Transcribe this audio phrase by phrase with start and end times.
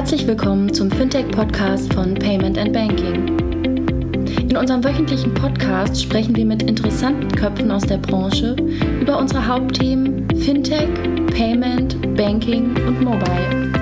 [0.00, 3.38] Herzlich willkommen zum Fintech-Podcast von Payment and Banking.
[4.48, 8.56] In unserem wöchentlichen Podcast sprechen wir mit interessanten Köpfen aus der Branche
[8.98, 10.88] über unsere Hauptthemen Fintech,
[11.36, 13.72] Payment, Banking und Mobile.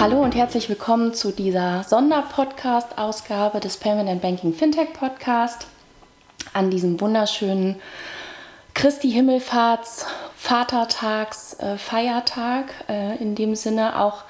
[0.00, 5.66] Hallo und herzlich willkommen zu dieser Sonderpodcast-Ausgabe des Payment and Banking Fintech Podcast
[6.54, 7.76] an diesem wunderschönen
[8.72, 10.06] Christi Himmelfahrts
[10.42, 11.76] Vatertags äh.
[12.88, 14.24] Äh, in dem Sinne auch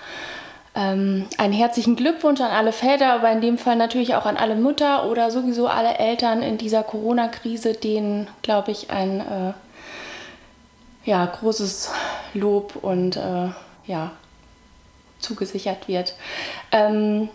[0.75, 4.55] ähm, einen herzlichen Glückwunsch an alle Väter, aber in dem Fall natürlich auch an alle
[4.55, 9.53] Mütter oder sowieso alle Eltern in dieser Corona-Krise, denen, glaube ich, ein äh,
[11.09, 11.91] ja, großes
[12.35, 13.49] Lob und äh,
[13.87, 14.11] ja,
[15.19, 16.15] zugesichert wird.
[16.73, 17.31] Ähm,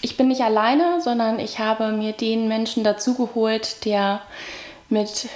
[0.00, 4.22] ich bin nicht alleine, sondern ich habe mir den Menschen dazugeholt, der
[4.88, 5.28] mit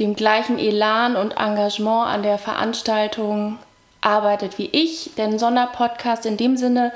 [0.00, 3.58] dem gleichen Elan und Engagement an der Veranstaltung
[4.02, 6.92] arbeitet wie ich, den Sonderpodcast in dem Sinne,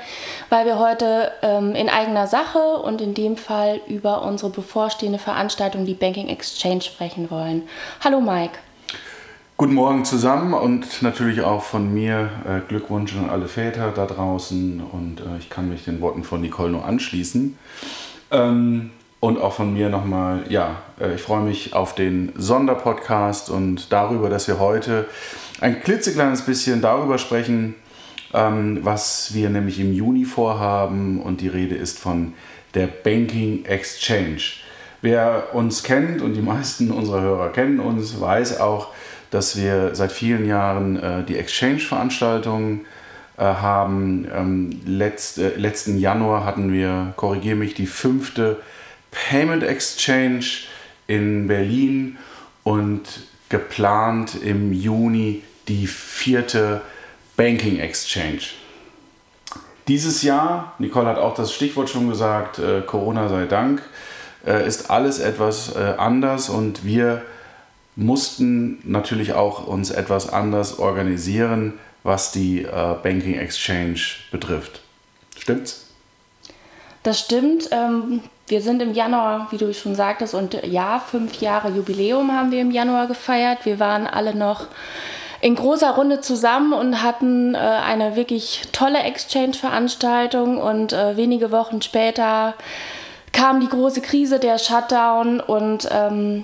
[0.49, 5.85] weil wir heute ähm, in eigener Sache und in dem Fall über unsere bevorstehende Veranstaltung,
[5.85, 7.63] die Banking Exchange, sprechen wollen.
[8.01, 8.59] Hallo Mike.
[9.57, 14.81] Guten Morgen zusammen und natürlich auch von mir äh, Glückwunsch an alle Väter da draußen
[14.81, 17.57] und äh, ich kann mich den Worten von Nicole nur anschließen.
[18.31, 23.93] Ähm, und auch von mir nochmal, ja, äh, ich freue mich auf den Sonderpodcast und
[23.93, 25.05] darüber, dass wir heute
[25.61, 27.75] ein klitzekleines bisschen darüber sprechen,
[28.33, 31.21] ähm, was wir nämlich im Juni vorhaben.
[31.21, 32.33] Und die Rede ist von
[32.73, 34.41] der Banking Exchange.
[35.03, 38.87] Wer uns kennt und die meisten unserer Hörer kennen uns, weiß auch,
[39.29, 42.81] dass wir seit vielen Jahren äh, die Exchange-Veranstaltungen
[43.37, 44.27] äh, haben.
[44.35, 48.57] Ähm, letzt, äh, letzten Januar hatten wir, korrigiere mich, die fünfte
[49.11, 50.45] Payment Exchange
[51.07, 52.17] in Berlin
[52.63, 53.01] und
[53.49, 56.81] geplant im Juni die vierte
[57.35, 58.41] Banking Exchange.
[59.87, 63.81] Dieses Jahr, Nicole hat auch das Stichwort schon gesagt, äh, Corona sei Dank,
[64.45, 67.23] äh, ist alles etwas äh, anders und wir
[67.95, 73.99] mussten natürlich auch uns etwas anders organisieren, was die äh, Banking Exchange
[74.31, 74.81] betrifft.
[75.37, 75.87] Stimmt's?
[77.03, 77.69] Das stimmt.
[77.71, 82.51] Ähm, wir sind im Januar, wie du schon sagtest, und ja, fünf Jahre Jubiläum haben
[82.51, 83.59] wir im Januar gefeiert.
[83.65, 84.67] Wir waren alle noch
[85.39, 90.57] in großer Runde zusammen und hatten äh, eine wirklich tolle Exchange-Veranstaltung.
[90.57, 92.53] Und äh, wenige Wochen später
[93.31, 95.39] kam die große Krise, der Shutdown.
[95.39, 96.43] Und ähm,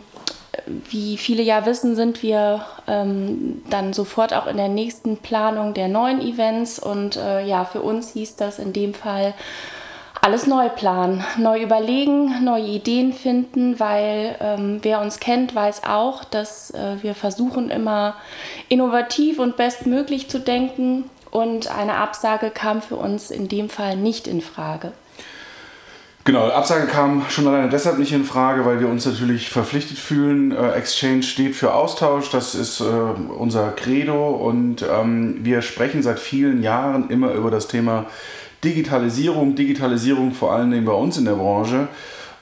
[0.66, 5.90] wie viele ja wissen, sind wir ähm, dann sofort auch in der nächsten Planung der
[5.90, 6.80] neuen Events.
[6.80, 9.34] Und äh, ja, für uns hieß das in dem Fall
[10.22, 16.24] alles neu planen, neu überlegen, neue Ideen finden, weil ähm, wer uns kennt, weiß auch,
[16.24, 18.16] dass äh, wir versuchen immer
[18.70, 24.28] innovativ und bestmöglich zu denken und eine Absage kam für uns in dem Fall nicht
[24.28, 24.92] in Frage.
[26.28, 30.52] Genau, Absage kam schon alleine deshalb nicht in Frage, weil wir uns natürlich verpflichtet fühlen.
[30.52, 36.20] Äh, Exchange steht für Austausch, das ist äh, unser Credo und ähm, wir sprechen seit
[36.20, 38.08] vielen Jahren immer über das Thema
[38.64, 41.88] Digitalisierung, Digitalisierung vor allen Dingen bei uns in der Branche.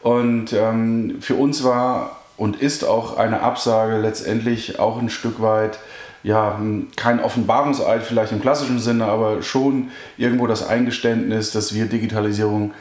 [0.02, 5.80] Und ähm, für uns war und ist auch eine Absage letztendlich auch ein Stück weit,
[6.24, 6.60] ja,
[6.96, 12.74] kein Offenbarungseid vielleicht im klassischen Sinne, aber schon irgendwo das Eingeständnis, dass wir Digitalisierung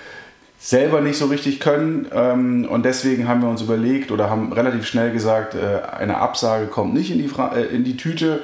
[0.59, 2.06] selber nicht so richtig können.
[2.12, 6.67] Ähm, und deswegen haben wir uns überlegt oder haben relativ schnell gesagt, äh, eine Absage
[6.67, 8.41] kommt nicht in die, äh, in die Tüte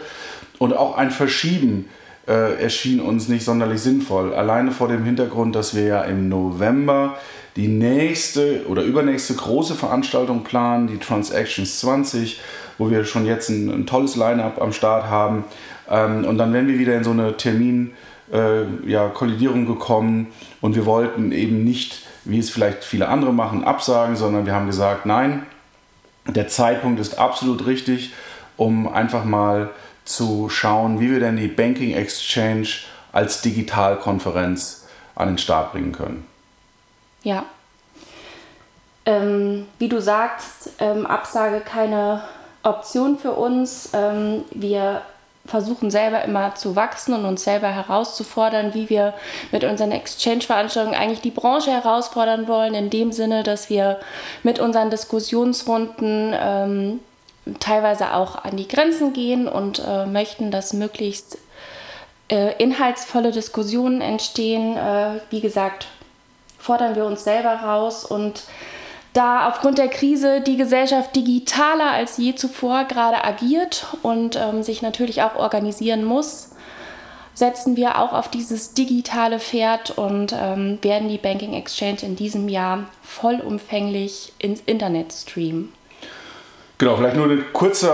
[0.59, 1.89] und auch ein Verschieben
[2.31, 4.33] äh, erschien uns nicht sonderlich sinnvoll.
[4.35, 7.19] Alleine vor dem Hintergrund, dass wir ja im November
[7.57, 12.41] die nächste oder übernächste große Veranstaltung planen, die Transactions 20,
[12.79, 15.45] wo wir schon jetzt ein, ein tolles Line-up am Start haben.
[15.91, 17.93] Ähm, und dann wären wir wieder in so eine Termin-
[18.33, 20.29] äh, ja, gekommen
[20.61, 24.67] und wir wollten eben nicht, wie es vielleicht viele andere machen, absagen, sondern wir haben
[24.67, 25.47] gesagt, nein,
[26.29, 28.13] der Zeitpunkt ist absolut richtig,
[28.57, 29.71] um einfach mal
[30.15, 32.69] zu schauen, wie wir denn die Banking Exchange
[33.13, 36.27] als Digitalkonferenz an den Start bringen können.
[37.23, 37.45] Ja.
[39.07, 42.23] Ähm, wie du sagst, ähm, Absage keine
[42.63, 43.91] Option für uns.
[43.93, 45.03] Ähm, wir
[45.47, 49.15] versuchen selber immer zu wachsen und uns selber herauszufordern, wie wir
[49.53, 53.99] mit unseren Exchange-Veranstaltungen eigentlich die Branche herausfordern wollen, in dem Sinne, dass wir
[54.43, 57.01] mit unseren Diskussionsrunden ähm,
[57.59, 61.39] teilweise auch an die Grenzen gehen und äh, möchten, dass möglichst
[62.31, 64.77] äh, inhaltsvolle Diskussionen entstehen.
[64.77, 65.89] Äh, wie gesagt,
[66.59, 68.45] fordern wir uns selber raus und
[69.13, 74.83] da aufgrund der Krise die Gesellschaft digitaler als je zuvor gerade agiert und ähm, sich
[74.83, 76.51] natürlich auch organisieren muss,
[77.35, 82.49] setzen wir auch auf dieses digitale Pferd und ähm, werden die Banking Exchange in diesem
[82.49, 85.73] Jahr vollumfänglich ins Internet streamen.
[86.81, 87.93] Genau, vielleicht nur eine kurze,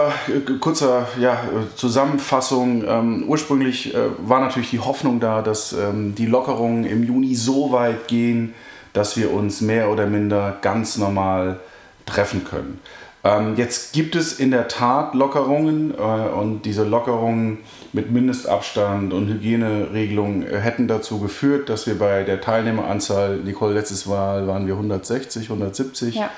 [0.61, 1.43] kurze ja,
[1.75, 2.85] Zusammenfassung.
[2.87, 7.73] Ähm, ursprünglich äh, war natürlich die Hoffnung da, dass ähm, die Lockerungen im Juni so
[7.73, 8.55] weit gehen,
[8.93, 11.59] dass wir uns mehr oder minder ganz normal
[12.07, 12.79] treffen können.
[13.25, 17.59] Ähm, jetzt gibt es in der Tat Lockerungen äh, und diese Lockerungen
[17.93, 24.07] mit Mindestabstand und Hygieneregelungen äh, hätten dazu geführt, dass wir bei der Teilnehmeranzahl, Nicole, letztes
[24.07, 26.15] Mal waren wir 160, 170.
[26.15, 26.31] Ja,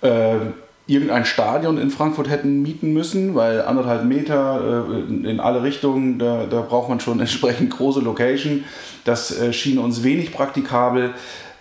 [0.00, 0.52] genau.
[0.88, 6.46] Irgendein Stadion in Frankfurt hätten mieten müssen, weil anderthalb Meter äh, in alle Richtungen, da,
[6.50, 8.64] da, braucht man schon entsprechend große Location.
[9.04, 11.14] Das äh, schien uns wenig praktikabel.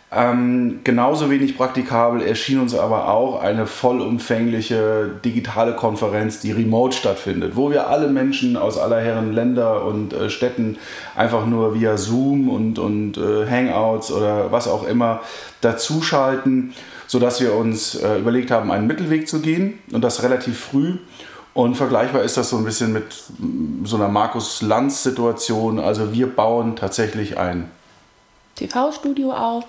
[0.10, 7.58] Ähm, genauso wenig praktikabel erschien uns aber auch eine vollumfängliche digitale Konferenz, die remote stattfindet,
[7.58, 10.78] wo wir alle Menschen aus aller Herren Länder und äh, Städten
[11.18, 15.20] einfach nur via Zoom und, und äh, Hangouts oder was auch immer
[15.60, 16.74] dazuschalten,
[17.08, 20.98] sodass wir uns äh, überlegt haben, einen Mittelweg zu gehen und das relativ früh.
[21.54, 23.06] Und vergleichbar ist das so ein bisschen mit
[23.84, 25.80] so einer Markus-Lanz-Situation.
[25.80, 27.72] Also wir bauen tatsächlich ein
[28.58, 29.66] TV-Studio auf,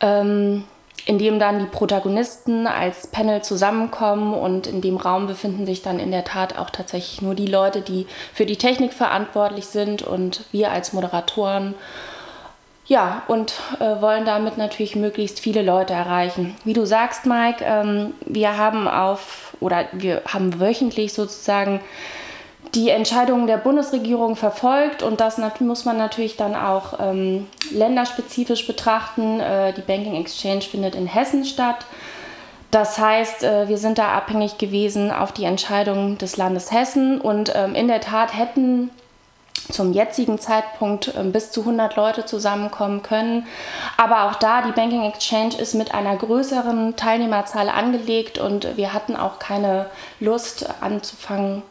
[0.00, 0.62] ähm,
[1.04, 5.98] in dem dann die Protagonisten als Panel zusammenkommen und in dem Raum befinden sich dann
[5.98, 10.44] in der Tat auch tatsächlich nur die Leute, die für die Technik verantwortlich sind und
[10.52, 11.74] wir als Moderatoren.
[12.86, 16.56] Ja, und äh, wollen damit natürlich möglichst viele Leute erreichen.
[16.64, 21.80] Wie du sagst, Mike, ähm, wir haben auf oder wir haben wöchentlich sozusagen
[22.74, 29.40] die Entscheidungen der Bundesregierung verfolgt und das muss man natürlich dann auch ähm, länderspezifisch betrachten.
[29.40, 31.84] Äh, die Banking Exchange findet in Hessen statt.
[32.70, 37.52] Das heißt, äh, wir sind da abhängig gewesen auf die Entscheidung des Landes Hessen und
[37.54, 38.90] ähm, in der Tat hätten
[39.70, 43.46] zum jetzigen Zeitpunkt ähm, bis zu 100 Leute zusammenkommen können.
[43.96, 49.16] Aber auch da, die Banking Exchange ist mit einer größeren Teilnehmerzahl angelegt und wir hatten
[49.16, 49.86] auch keine
[50.20, 51.62] Lust anzufangen,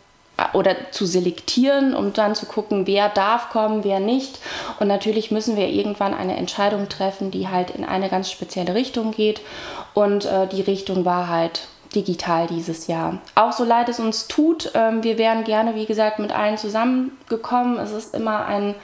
[0.53, 4.39] oder zu selektieren, um dann zu gucken, wer darf kommen, wer nicht.
[4.79, 9.11] Und natürlich müssen wir irgendwann eine Entscheidung treffen, die halt in eine ganz spezielle Richtung
[9.11, 9.41] geht.
[9.93, 13.19] Und äh, die Richtung war halt digital dieses Jahr.
[13.35, 17.77] Auch so leid es uns tut, ähm, wir wären gerne, wie gesagt, mit allen zusammengekommen.
[17.77, 18.75] Es ist immer ein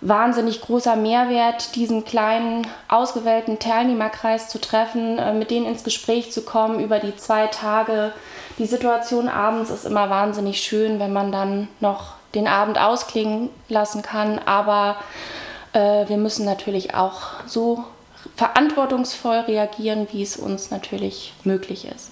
[0.00, 6.42] wahnsinnig großer Mehrwert, diesen kleinen ausgewählten Teilnehmerkreis zu treffen, äh, mit denen ins Gespräch zu
[6.42, 8.12] kommen über die zwei Tage.
[8.58, 14.02] Die Situation abends ist immer wahnsinnig schön, wenn man dann noch den Abend ausklingen lassen
[14.02, 14.96] kann, aber
[15.72, 17.84] äh, wir müssen natürlich auch so
[18.34, 22.10] verantwortungsvoll reagieren, wie es uns natürlich möglich ist.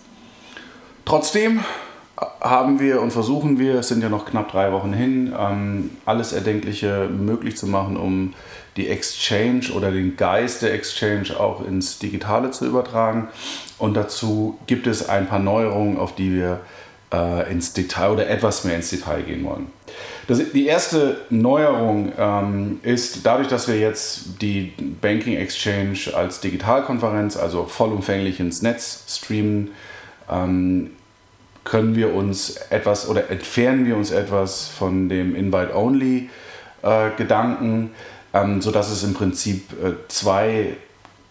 [1.04, 1.60] Trotzdem
[2.40, 6.32] haben wir und versuchen wir, es sind ja noch knapp drei Wochen hin, ähm, alles
[6.32, 8.34] Erdenkliche möglich zu machen, um
[8.76, 13.28] die Exchange oder den Geist der Exchange auch ins Digitale zu übertragen.
[13.78, 16.60] Und dazu gibt es ein paar Neuerungen, auf die wir
[17.12, 19.66] äh, ins Detail oder etwas mehr ins Detail gehen wollen.
[20.26, 27.36] Das, die erste Neuerung ähm, ist dadurch, dass wir jetzt die Banking Exchange als Digitalkonferenz,
[27.36, 29.70] also vollumfänglich ins Netz streamen,
[30.30, 30.90] ähm,
[31.64, 37.90] können wir uns etwas oder entfernen wir uns etwas von dem Invite-Only-Gedanken,
[38.32, 40.76] äh, ähm, sodass es im Prinzip äh, zwei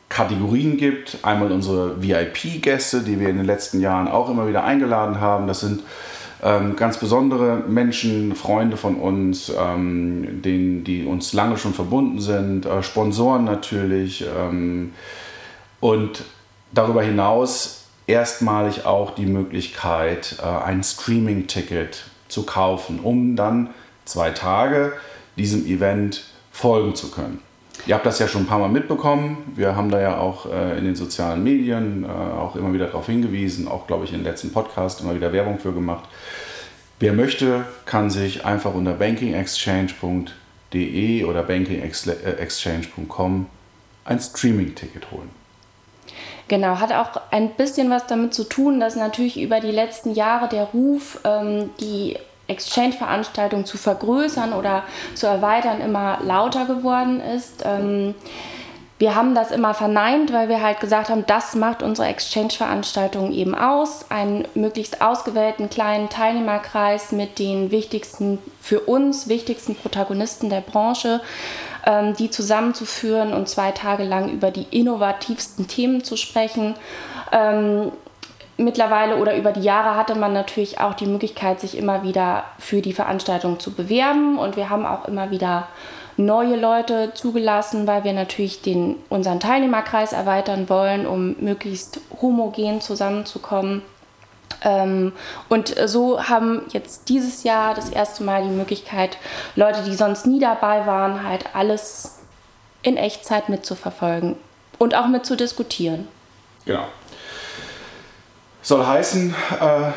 [0.09, 1.19] Kategorien gibt.
[1.21, 5.45] Einmal unsere VIP-Gäste, die wir in den letzten Jahren auch immer wieder eingeladen haben.
[5.47, 5.83] Das sind
[6.43, 12.65] ähm, ganz besondere Menschen, Freunde von uns, ähm, denen, die uns lange schon verbunden sind,
[12.65, 14.25] äh, Sponsoren natürlich.
[14.37, 14.93] Ähm,
[15.79, 16.23] und
[16.73, 23.69] darüber hinaus erstmalig auch die Möglichkeit, äh, ein Streaming-Ticket zu kaufen, um dann
[24.05, 24.93] zwei Tage
[25.37, 27.39] diesem Event folgen zu können.
[27.85, 29.51] Ihr habt das ja schon ein paar Mal mitbekommen.
[29.55, 33.07] Wir haben da ja auch äh, in den sozialen Medien äh, auch immer wieder darauf
[33.07, 36.07] hingewiesen, auch glaube ich in den letzten Podcast immer wieder Werbung für gemacht.
[36.99, 43.47] Wer möchte, kann sich einfach unter bankingexchange.de oder bankingexchange.com
[44.05, 45.42] ein Streaming-Ticket holen.
[46.47, 50.49] Genau, hat auch ein bisschen was damit zu tun, dass natürlich über die letzten Jahre
[50.49, 54.83] der Ruf, ähm, die Exchange-Veranstaltung zu vergrößern oder
[55.15, 57.63] zu erweitern, immer lauter geworden ist.
[57.65, 58.15] Ähm,
[59.03, 63.53] wir haben das immer verneint, weil wir halt gesagt haben, das macht unsere Exchange-Veranstaltung eben
[63.53, 64.05] aus.
[64.09, 71.19] Einen möglichst ausgewählten kleinen Teilnehmerkreis mit den wichtigsten, für uns wichtigsten Protagonisten der Branche
[71.85, 76.75] ähm, die zusammenzuführen und zwei Tage lang über die innovativsten Themen zu sprechen.
[77.33, 77.91] Ähm,
[78.55, 82.81] mittlerweile oder über die Jahre hatte man natürlich auch die Möglichkeit, sich immer wieder für
[82.81, 84.39] die Veranstaltung zu bewerben.
[84.39, 85.67] Und wir haben auch immer wieder
[86.17, 93.81] neue Leute zugelassen, weil wir natürlich den, unseren Teilnehmerkreis erweitern wollen, um möglichst homogen zusammenzukommen.
[94.63, 95.13] Ähm,
[95.49, 99.17] und so haben jetzt dieses Jahr das erste Mal die Möglichkeit,
[99.55, 102.19] Leute, die sonst nie dabei waren, halt alles
[102.81, 104.35] in Echtzeit mitzuverfolgen
[104.77, 106.07] und auch mit zu diskutieren.
[106.65, 106.85] Genau.
[108.63, 109.91] Soll heißen, äh,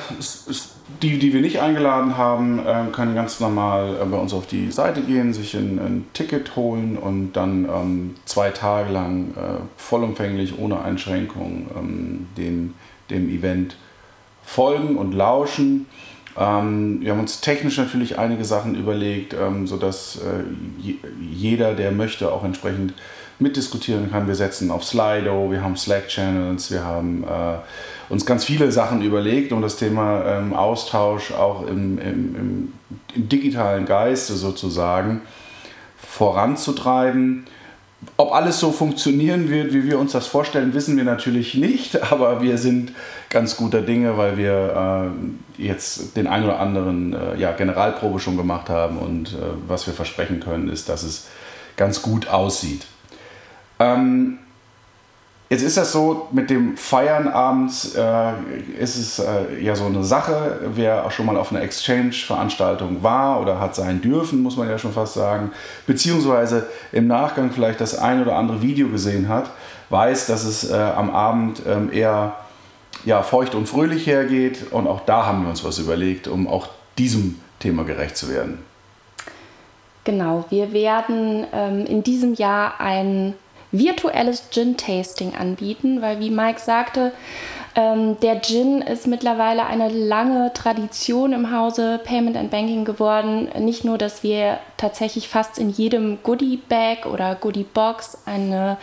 [1.00, 4.72] die, die wir nicht eingeladen haben, äh, können ganz normal äh, bei uns auf die
[4.72, 9.34] Seite gehen, sich ein, ein Ticket holen und dann ähm, zwei Tage lang
[9.76, 12.74] vollumfänglich, ohne Einschränkung ähm, den,
[13.08, 13.76] dem Event
[14.44, 15.86] folgen und lauschen.
[16.36, 22.32] Ähm, wir haben uns technisch natürlich einige Sachen überlegt, ähm, sodass äh, jeder, der möchte,
[22.32, 22.94] auch entsprechend
[23.38, 24.26] mitdiskutieren kann.
[24.26, 27.58] Wir setzen auf Slido, wir haben Slack-Channels, wir haben äh,
[28.08, 32.72] uns ganz viele Sachen überlegt, um das Thema ähm, Austausch auch im, im, im,
[33.14, 35.22] im, digitalen Geiste sozusagen
[35.98, 37.46] voranzutreiben.
[38.16, 42.40] Ob alles so funktionieren wird, wie wir uns das vorstellen, wissen wir natürlich nicht, aber
[42.40, 42.92] wir sind
[43.28, 45.12] ganz guter Dinge, weil wir
[45.58, 49.86] äh, jetzt den ein oder anderen äh, ja, Generalprobe schon gemacht haben und äh, was
[49.86, 51.26] wir versprechen können, ist, dass es
[51.76, 52.86] ganz gut aussieht.
[53.78, 54.38] Ähm,
[55.48, 58.32] Jetzt ist das so, mit dem Feiern abends äh,
[58.80, 60.58] ist es äh, ja so eine Sache.
[60.74, 64.76] Wer auch schon mal auf einer Exchange-Veranstaltung war oder hat sein dürfen, muss man ja
[64.76, 65.52] schon fast sagen,
[65.86, 69.48] beziehungsweise im Nachgang vielleicht das ein oder andere Video gesehen hat,
[69.90, 72.34] weiß, dass es äh, am Abend ähm, eher
[73.04, 74.72] ja, feucht und fröhlich hergeht.
[74.72, 76.66] Und auch da haben wir uns was überlegt, um auch
[76.98, 78.58] diesem Thema gerecht zu werden.
[80.02, 83.34] Genau, wir werden ähm, in diesem Jahr ein
[83.78, 87.12] virtuelles Gin-Tasting anbieten, weil wie Mike sagte,
[87.74, 93.48] ähm, der Gin ist mittlerweile eine lange Tradition im Hause Payment and Banking geworden.
[93.58, 98.78] Nicht nur, dass wir tatsächlich fast in jedem Goodie-Bag oder Goodie-Box eine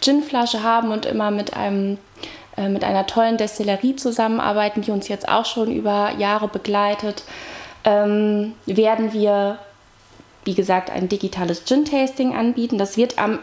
[0.00, 1.98] Ginflasche haben und immer mit einem
[2.56, 7.22] äh, mit einer tollen Destillerie zusammenarbeiten, die uns jetzt auch schon über Jahre begleitet,
[7.84, 9.58] ähm, werden wir,
[10.44, 12.78] wie gesagt, ein digitales Gin-Tasting anbieten.
[12.78, 13.38] Das wird am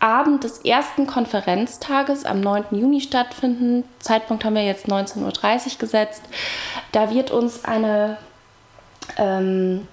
[0.00, 2.66] Abend des ersten Konferenztages am 9.
[2.72, 3.84] Juni stattfinden.
[3.98, 6.22] Zeitpunkt haben wir jetzt 19.30 Uhr gesetzt.
[6.92, 8.16] Da wird uns eine
[9.16, 9.86] ähm,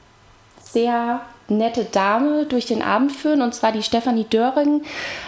[0.62, 4.84] sehr nette Dame durch den Abend führen, und zwar die Stefanie Döring,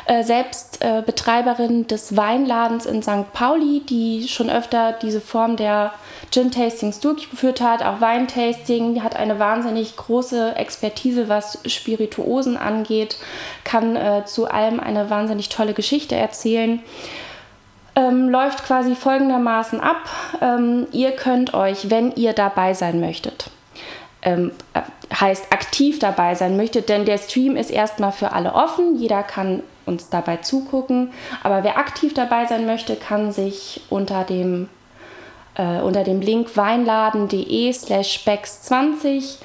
[0.05, 3.31] äh, selbst äh, Betreiberin des Weinladens in St.
[3.33, 5.93] Pauli, die schon öfter diese Form der
[6.31, 13.17] Gin-Tastings durchgeführt hat, auch Weintasting, hat eine wahnsinnig große Expertise, was Spirituosen angeht,
[13.63, 16.81] kann äh, zu allem eine wahnsinnig tolle Geschichte erzählen.
[17.95, 20.09] Ähm, läuft quasi folgendermaßen ab.
[20.41, 23.49] Ähm, ihr könnt euch, wenn ihr dabei sein möchtet,
[24.21, 24.51] ähm,
[25.13, 29.63] heißt aktiv dabei sein möchtet, denn der Stream ist erstmal für alle offen, jeder kann
[29.85, 34.69] uns dabei zugucken, aber wer aktiv dabei sein möchte, kann sich unter dem
[35.57, 39.37] äh, unter dem Link weinladen.de slash specs20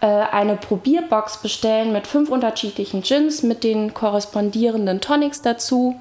[0.00, 5.98] äh, eine Probierbox bestellen mit fünf unterschiedlichen Gins mit den korrespondierenden Tonics dazu.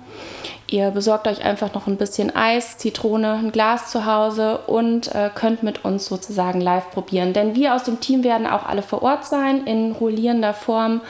[0.68, 5.30] Ihr besorgt euch einfach noch ein bisschen Eis, Zitrone, ein Glas zu Hause und äh,
[5.34, 7.34] könnt mit uns sozusagen live probieren.
[7.34, 9.66] Denn wir aus dem Team werden auch alle vor Ort sein.
[9.66, 11.02] In rollierender Form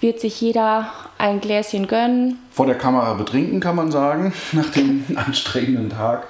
[0.00, 2.38] wird sich jeder ein Gläschen gönnen.
[2.50, 6.26] Vor der Kamera betrinken kann man sagen, nach dem anstrengenden Tag.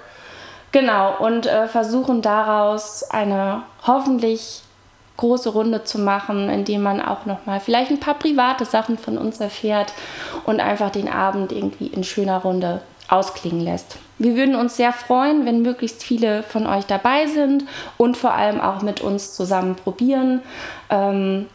[0.73, 4.63] Genau, und äh, versuchen daraus eine hoffentlich
[5.17, 9.41] große Runde zu machen, indem man auch nochmal vielleicht ein paar private Sachen von uns
[9.41, 9.93] erfährt
[10.45, 13.97] und einfach den Abend irgendwie in schöner Runde ausklingen lässt.
[14.19, 17.65] Wir würden uns sehr freuen, wenn möglichst viele von euch dabei sind
[17.97, 20.43] und vor allem auch mit uns zusammen probieren.
[20.91, 21.47] Ähm,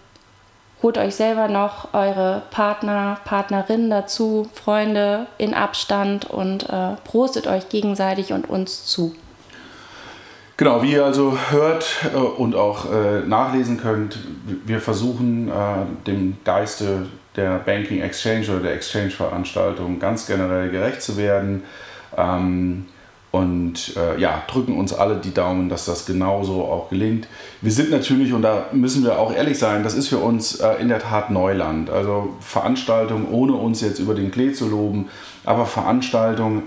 [0.83, 7.69] holt euch selber noch eure Partner, Partnerinnen dazu, Freunde in Abstand und äh, prostet euch
[7.69, 9.15] gegenseitig und uns zu.
[10.57, 14.19] Genau, wie ihr also hört äh, und auch äh, nachlesen könnt,
[14.65, 15.53] wir versuchen äh,
[16.05, 21.63] dem Geiste der Banking Exchange oder der Exchange-Veranstaltung ganz generell gerecht zu werden.
[22.15, 22.85] Ähm,
[23.33, 27.27] und äh, ja, drücken uns alle die Daumen, dass das genauso auch gelingt.
[27.61, 30.75] Wir sind natürlich, und da müssen wir auch ehrlich sein, das ist für uns äh,
[30.75, 31.89] in der Tat Neuland.
[31.89, 35.09] Also Veranstaltungen, ohne uns jetzt über den Klee zu loben,
[35.45, 36.61] aber Veranstaltungen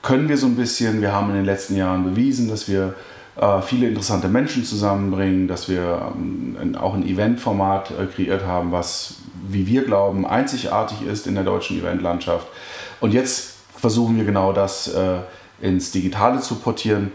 [0.00, 1.02] können wir so ein bisschen.
[1.02, 2.94] Wir haben in den letzten Jahren bewiesen, dass wir
[3.36, 9.16] äh, viele interessante Menschen zusammenbringen, dass wir ähm, auch ein Eventformat äh, kreiert haben, was,
[9.46, 12.46] wie wir glauben, einzigartig ist in der deutschen Eventlandschaft.
[12.98, 15.18] Und jetzt versuchen wir genau das äh,
[15.60, 17.12] ins Digitale zu portieren.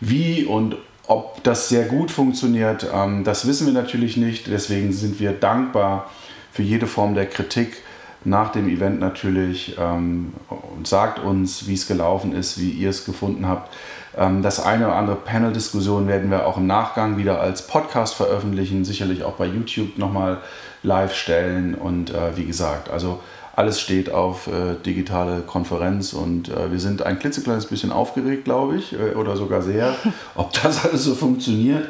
[0.00, 0.76] Wie und
[1.06, 4.48] ob das sehr gut funktioniert, ähm, das wissen wir natürlich nicht.
[4.48, 6.10] Deswegen sind wir dankbar
[6.52, 7.82] für jede Form der Kritik
[8.24, 13.04] nach dem Event natürlich ähm, und sagt uns, wie es gelaufen ist, wie ihr es
[13.04, 13.72] gefunden habt.
[14.16, 18.84] Ähm, das eine oder andere Panel-Diskussion werden wir auch im Nachgang wieder als Podcast veröffentlichen,
[18.84, 20.38] sicherlich auch bei YouTube nochmal
[20.82, 21.74] live stellen.
[21.76, 23.20] Und äh, wie gesagt, also
[23.56, 28.76] alles steht auf äh, digitale Konferenz und äh, wir sind ein klitzekleines bisschen aufgeregt, glaube
[28.76, 29.96] ich, äh, oder sogar sehr,
[30.34, 31.88] ob das alles so funktioniert.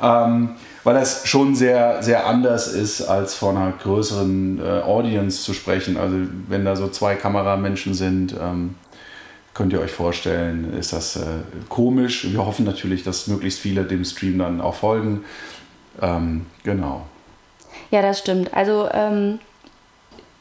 [0.00, 0.50] Ähm,
[0.84, 5.96] weil das schon sehr, sehr anders ist, als vor einer größeren äh, Audience zu sprechen.
[5.96, 6.16] Also
[6.48, 8.76] wenn da so zwei Kameramenschen sind, ähm,
[9.54, 11.22] könnt ihr euch vorstellen, ist das äh,
[11.70, 12.30] komisch.
[12.30, 15.24] Wir hoffen natürlich, dass möglichst viele dem Stream dann auch folgen.
[16.00, 17.06] Ähm, genau.
[17.90, 18.52] Ja, das stimmt.
[18.52, 19.38] Also ähm,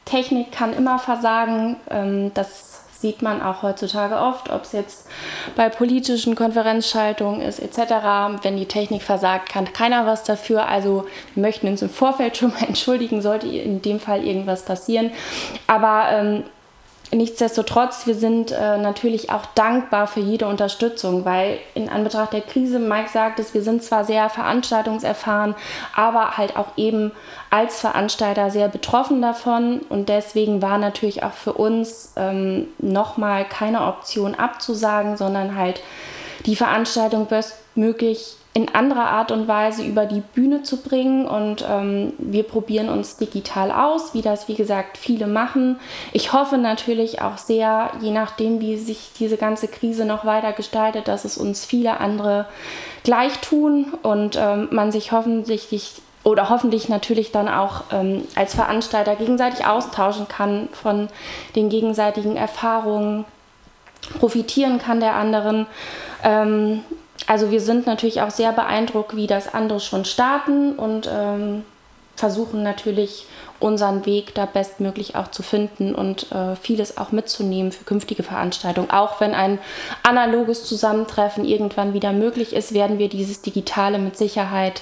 [0.06, 1.78] Technik kann immer versagen.
[1.90, 5.08] Ähm, das sieht man auch heutzutage oft, ob es jetzt
[5.56, 8.42] bei politischen Konferenzschaltungen ist etc.
[8.42, 10.68] Wenn die Technik versagt, kann keiner was dafür.
[10.68, 15.12] Also wir möchten uns im Vorfeld schon mal entschuldigen, sollte in dem Fall irgendwas passieren.
[15.68, 16.44] Aber ähm,
[17.16, 22.78] Nichtsdestotrotz, wir sind äh, natürlich auch dankbar für jede Unterstützung, weil in Anbetracht der Krise,
[22.78, 25.56] Mike sagt es, wir sind zwar sehr veranstaltungserfahren,
[25.96, 27.12] aber halt auch eben
[27.50, 29.80] als Veranstalter sehr betroffen davon.
[29.88, 35.82] Und deswegen war natürlich auch für uns ähm, nochmal keine Option abzusagen, sondern halt
[36.46, 41.28] die Veranstaltung bestmöglich in anderer Art und Weise über die Bühne zu bringen.
[41.28, 45.78] Und ähm, wir probieren uns digital aus, wie das, wie gesagt, viele machen.
[46.14, 51.10] Ich hoffe natürlich auch sehr, je nachdem, wie sich diese ganze Krise noch weiter gestaltet,
[51.10, 52.46] dass es uns viele andere
[53.04, 55.68] gleich tun und ähm, man sich hoffentlich
[56.24, 61.10] oder hoffentlich natürlich dann auch ähm, als Veranstalter gegenseitig austauschen kann von
[61.58, 63.26] den gegenseitigen Erfahrungen,
[64.18, 65.68] profitieren kann der anderen.
[67.28, 71.64] Also wir sind natürlich auch sehr beeindruckt, wie das andere schon starten und ähm,
[72.16, 73.26] versuchen natürlich
[73.60, 78.92] unseren Weg da bestmöglich auch zu finden und äh, vieles auch mitzunehmen für künftige Veranstaltungen.
[78.92, 79.60] Auch wenn ein
[80.04, 84.82] analoges Zusammentreffen irgendwann wieder möglich ist, werden wir dieses Digitale mit Sicherheit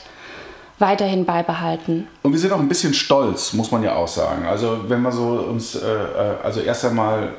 [0.80, 2.08] weiterhin beibehalten.
[2.24, 4.46] Und wir sind auch ein bisschen stolz, muss man ja auch sagen.
[4.46, 7.34] Also wenn man so uns, äh, äh also erst einmal,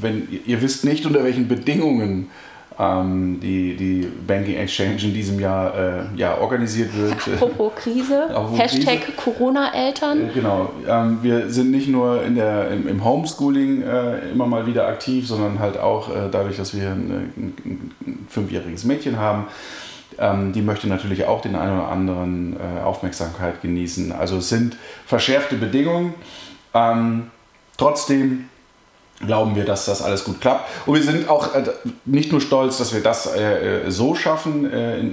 [0.00, 2.30] wenn ihr wisst nicht, unter welchen Bedingungen
[2.78, 7.16] die, die Banking Exchange in diesem Jahr äh, ja, organisiert wird.
[7.34, 10.30] Apropos Krise, Apropos Hashtag Corona-Eltern.
[10.30, 14.64] Äh, genau, ähm, wir sind nicht nur in der, im, im Homeschooling äh, immer mal
[14.66, 19.48] wieder aktiv, sondern halt auch äh, dadurch, dass wir ein, ein, ein fünfjähriges Mädchen haben.
[20.16, 24.12] Ähm, die möchte natürlich auch den einen oder anderen äh, Aufmerksamkeit genießen.
[24.12, 26.14] Also es sind verschärfte Bedingungen.
[26.74, 27.30] Ähm,
[27.76, 28.48] trotzdem
[29.26, 30.68] glauben wir, dass das alles gut klappt.
[30.86, 31.64] Und wir sind auch äh,
[32.04, 34.62] nicht nur stolz, dass wir das äh, äh, so schaffen,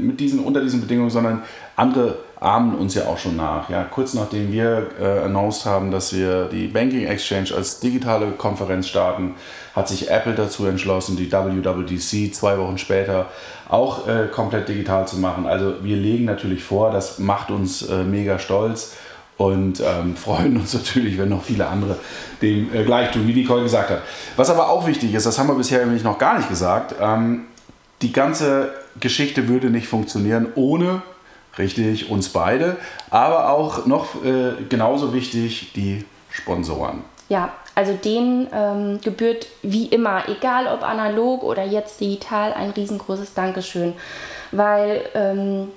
[0.05, 1.43] mit diesen, unter diesen Bedingungen, sondern
[1.75, 3.69] andere ahmen uns ja auch schon nach.
[3.69, 4.89] Ja, kurz nachdem wir
[5.23, 9.35] announced haben, dass wir die Banking Exchange als digitale Konferenz starten,
[9.75, 13.27] hat sich Apple dazu entschlossen, die WWDC zwei Wochen später
[13.69, 15.47] auch komplett digital zu machen.
[15.47, 18.95] Also wir legen natürlich vor, das macht uns mega stolz
[19.37, 21.97] und ähm, freuen uns natürlich, wenn noch viele andere
[22.41, 24.01] dem äh, gleich tun, wie Nicole gesagt hat.
[24.35, 27.45] Was aber auch wichtig ist, das haben wir bisher nämlich noch gar nicht gesagt, ähm,
[28.01, 31.01] die ganze Geschichte würde nicht funktionieren ohne,
[31.57, 32.77] richtig, uns beide,
[33.09, 37.03] aber auch noch äh, genauso wichtig, die Sponsoren.
[37.29, 43.33] Ja, also denen ähm, gebührt wie immer, egal ob analog oder jetzt digital, ein riesengroßes
[43.33, 43.93] Dankeschön.
[44.51, 45.69] Weil ähm,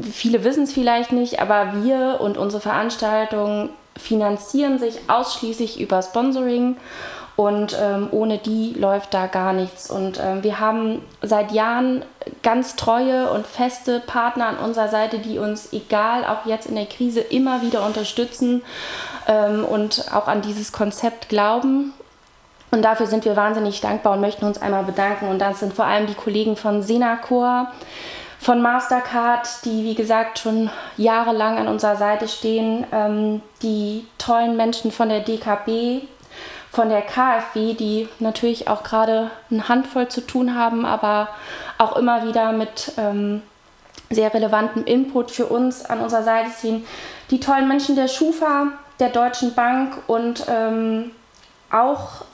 [0.00, 6.76] viele wissen es vielleicht nicht, aber wir und unsere Veranstaltungen finanzieren sich ausschließlich über Sponsoring
[7.36, 9.90] und ähm, ohne die läuft da gar nichts.
[9.90, 12.04] Und ähm, wir haben seit Jahren
[12.42, 16.86] ganz treue und feste Partner an unserer Seite, die uns, egal auch jetzt in der
[16.86, 18.62] Krise, immer wieder unterstützen
[19.26, 21.92] ähm, und auch an dieses Konzept glauben.
[22.70, 25.28] Und dafür sind wir wahnsinnig dankbar und möchten uns einmal bedanken.
[25.28, 27.70] Und das sind vor allem die Kollegen von Senacor,
[28.42, 34.90] von Mastercard, die wie gesagt schon jahrelang an unserer Seite stehen, ähm, die tollen Menschen
[34.90, 36.02] von der DKB,
[36.72, 41.28] von der KfW, die natürlich auch gerade eine Handvoll zu tun haben, aber
[41.78, 43.42] auch immer wieder mit ähm,
[44.10, 46.84] sehr relevantem Input für uns an unserer Seite stehen.
[47.30, 51.12] Die tollen Menschen der Schufa, der Deutschen Bank und ähm,
[51.70, 52.24] auch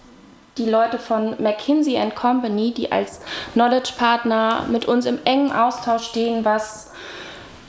[0.58, 3.20] die Leute von McKinsey Company, die als
[3.52, 6.92] Knowledge Partner mit uns im engen Austausch stehen, was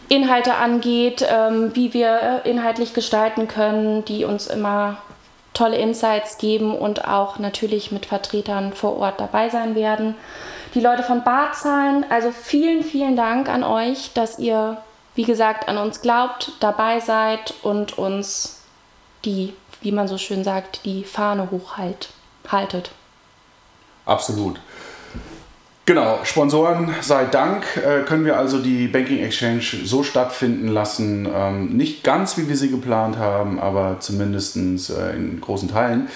[0.10, 4.98] Inhalte angeht, ähm, wie wir äh, inhaltlich gestalten können, die uns immer
[5.54, 10.16] tolle Insights geben und auch natürlich mit Vertretern vor Ort dabei sein werden.
[10.74, 14.78] Die Leute von Barzahlen, also vielen, vielen Dank an euch, dass ihr,
[15.16, 18.62] wie gesagt, an uns glaubt, dabei seid und uns
[19.26, 21.50] die, wie man so schön sagt, die Fahne
[22.50, 22.92] hochhaltet.
[24.06, 24.60] Absolut.
[25.86, 31.28] Genau, Sponsoren sei Dank äh, können wir also die Banking Exchange so stattfinden lassen.
[31.34, 36.08] Ähm, nicht ganz, wie wir sie geplant haben, aber zumindest äh, in großen Teilen.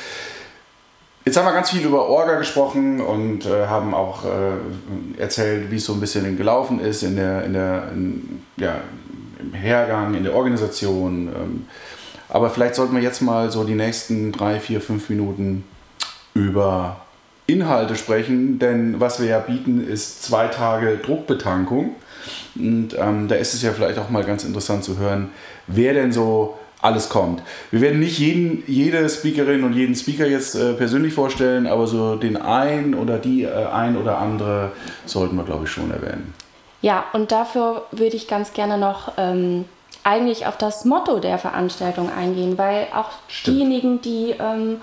[1.26, 5.78] Jetzt haben wir ganz viel über Orga gesprochen und äh, haben auch äh, erzählt, wie
[5.78, 8.76] es so ein bisschen gelaufen ist in der, in der, in, ja,
[9.40, 11.30] im Hergang, in der Organisation.
[11.30, 11.68] Ähm,
[12.30, 15.64] aber vielleicht sollten wir jetzt mal so die nächsten drei, vier, fünf Minuten
[16.34, 16.98] über
[17.46, 21.96] Inhalte sprechen, denn was wir ja bieten, ist zwei Tage Druckbetankung.
[22.56, 25.30] Und ähm, da ist es ja vielleicht auch mal ganz interessant zu hören,
[25.68, 27.42] wer denn so alles kommt.
[27.72, 32.16] Wir werden nicht jeden, jede Speakerin und jeden Speaker jetzt äh, persönlich vorstellen, aber so
[32.16, 34.72] den ein oder die äh, ein oder andere
[35.06, 36.34] sollten wir, glaube ich, schon erwähnen.
[36.82, 39.64] Ja, und dafür würde ich ganz gerne noch ähm,
[40.04, 43.58] eigentlich auf das Motto der Veranstaltung eingehen, weil auch Stimmt.
[43.58, 44.82] diejenigen, die ähm,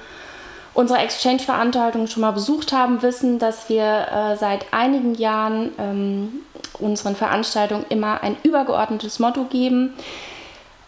[0.74, 6.42] unsere Exchange-Veranstaltung schon mal besucht haben, wissen, dass wir äh, seit einigen Jahren ähm,
[6.78, 9.94] unseren Veranstaltungen immer ein übergeordnetes Motto geben.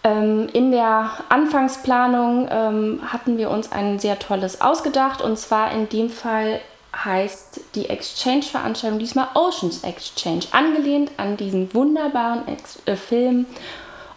[0.04, 5.88] Ähm, in der Anfangsplanung ähm, hatten wir uns ein sehr tolles ausgedacht und zwar in
[5.88, 6.60] dem Fall
[6.94, 13.46] heißt die Exchange-Veranstaltung diesmal Oceans Exchange, angelehnt an diesen wunderbaren Ex äh, Film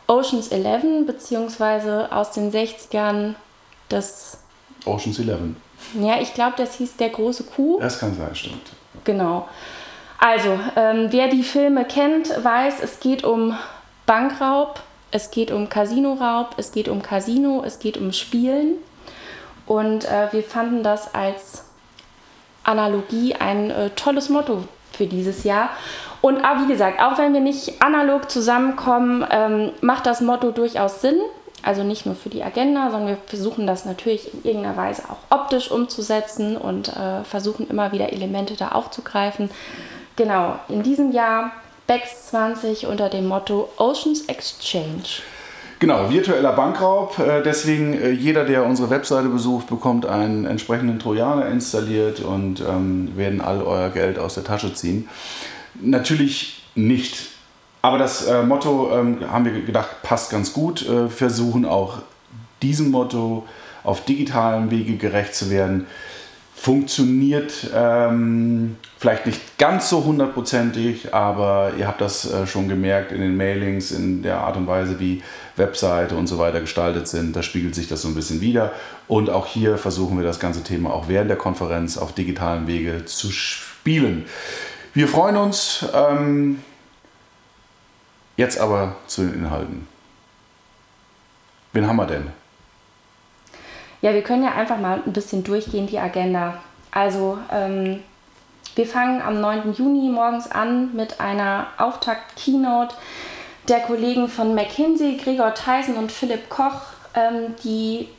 [0.07, 3.35] Oceans 11 beziehungsweise aus den 60ern
[3.89, 4.39] des
[4.85, 5.55] Ocean's Eleven.
[5.99, 7.79] Ja, ich glaube, das hieß Der große Kuh.
[7.79, 8.69] Das kann sein, stimmt.
[9.03, 9.47] Genau.
[10.17, 13.55] Also, ähm, wer die Filme kennt, weiß, es geht um
[14.05, 14.79] Bankraub,
[15.11, 18.75] es geht um Casinoraub, es geht um Casino, es geht um Spielen.
[19.65, 21.65] Und äh, wir fanden das als
[22.63, 25.69] Analogie ein äh, tolles Motto für dieses Jahr.
[26.21, 31.01] Und ah, wie gesagt, auch wenn wir nicht analog zusammenkommen, ähm, macht das Motto durchaus
[31.01, 31.19] Sinn.
[31.65, 35.35] Also nicht nur für die Agenda, sondern wir versuchen das natürlich in irgendeiner Weise auch
[35.35, 39.49] optisch umzusetzen und äh, versuchen immer wieder Elemente da aufzugreifen.
[40.15, 41.51] Genau, in diesem Jahr
[41.87, 45.23] BEX 20 unter dem Motto Oceans Exchange.
[45.79, 47.17] Genau, virtueller Bankraub.
[47.17, 53.11] Äh, deswegen äh, jeder, der unsere Webseite besucht, bekommt einen entsprechenden Trojaner installiert und ähm,
[53.15, 55.09] werden all euer Geld aus der Tasche ziehen.
[55.81, 57.34] Natürlich nicht
[57.85, 60.89] aber das äh, Motto ähm, haben wir gedacht, passt ganz gut.
[60.89, 61.99] Äh, versuchen auch
[62.63, 63.45] diesem Motto
[63.83, 65.85] auf digitalem Wege gerecht zu werden.
[66.55, 73.21] Funktioniert ähm, vielleicht nicht ganz so hundertprozentig, aber ihr habt das äh, schon gemerkt in
[73.21, 75.21] den Mailings, in der Art und Weise, wie
[75.55, 77.35] Webseite und so weiter gestaltet sind.
[77.35, 78.71] Da spiegelt sich das so ein bisschen wieder.
[79.07, 83.05] Und auch hier versuchen wir das ganze Thema auch während der Konferenz auf digitalem Wege
[83.05, 84.25] zu spielen.
[84.95, 85.85] Wir freuen uns.
[85.93, 86.61] Ähm,
[88.37, 89.87] Jetzt aber zu den Inhalten.
[91.73, 92.31] Wen haben wir denn?
[94.01, 96.61] Ja, wir können ja einfach mal ein bisschen durchgehen, die Agenda.
[96.91, 98.03] Also, ähm,
[98.75, 99.73] wir fangen am 9.
[99.73, 102.95] Juni morgens an mit einer Auftakt-Keynote
[103.67, 106.81] der Kollegen von McKinsey, Gregor Theisen und Philipp Koch,
[107.15, 108.09] ähm, die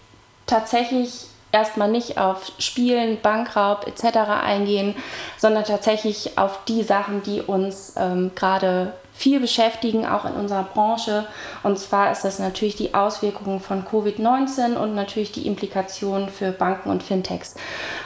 [0.47, 4.17] tatsächlich erstmal nicht auf Spielen, Bankraub etc.
[4.43, 4.95] eingehen,
[5.39, 11.27] sondern tatsächlich auf die Sachen, die uns ähm, gerade viel beschäftigen, auch in unserer Branche.
[11.63, 16.91] Und zwar ist das natürlich die Auswirkungen von Covid-19 und natürlich die Implikationen für Banken
[16.91, 17.55] und Fintechs.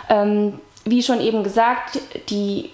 [0.08, 1.98] Ähm, wie schon eben gesagt,
[2.30, 2.70] die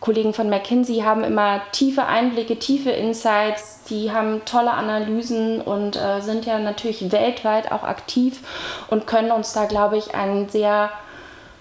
[0.00, 6.20] Kollegen von McKinsey haben immer tiefe Einblicke, tiefe Insights, die haben tolle Analysen und äh,
[6.20, 8.40] sind ja natürlich weltweit auch aktiv
[8.88, 10.90] und können uns da, glaube ich, einen sehr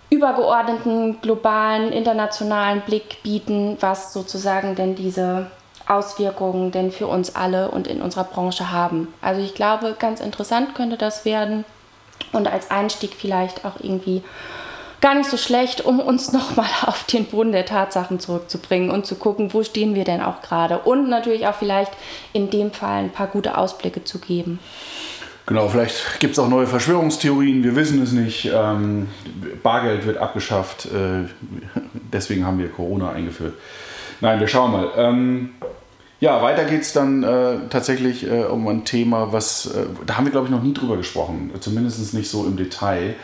[0.09, 5.47] übergeordneten, globalen, internationalen Blick bieten, was sozusagen denn diese
[5.87, 9.13] Auswirkungen denn für uns alle und in unserer Branche haben.
[9.21, 11.65] Also ich glaube, ganz interessant könnte das werden
[12.31, 14.23] und als Einstieg vielleicht auch irgendwie
[15.01, 19.15] gar nicht so schlecht, um uns nochmal auf den Boden der Tatsachen zurückzubringen und zu
[19.15, 21.91] gucken, wo stehen wir denn auch gerade und natürlich auch vielleicht
[22.31, 24.59] in dem Fall ein paar gute Ausblicke zu geben.
[25.45, 28.49] Genau, vielleicht gibt es auch neue Verschwörungstheorien, wir wissen es nicht.
[28.53, 29.09] Ähm,
[29.61, 31.27] Bargeld wird abgeschafft, äh,
[32.13, 33.55] deswegen haben wir Corona eingeführt.
[34.23, 34.89] Nein, wir schauen mal.
[34.95, 35.49] Ähm,
[36.21, 40.23] ja, weiter geht es dann äh, tatsächlich äh, um ein Thema, was, äh, da haben
[40.23, 43.15] wir glaube ich noch nie drüber gesprochen, zumindest nicht so im Detail,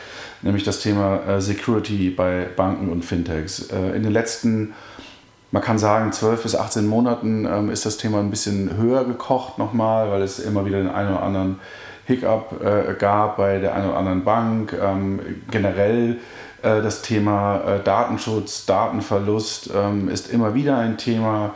[0.42, 3.70] nämlich das Thema äh, Security bei Banken und Fintechs.
[3.72, 4.74] Äh, in den letzten,
[5.52, 9.58] man kann sagen, 12 bis 18 Monaten ähm, ist das Thema ein bisschen höher gekocht
[9.58, 11.60] nochmal, weil es immer wieder den einen oder anderen
[12.08, 14.74] Hiccup äh, gab bei der einen oder anderen Bank.
[14.74, 16.18] Ähm, generell
[16.62, 21.54] das Thema äh, Datenschutz, Datenverlust ähm, ist immer wieder ein Thema.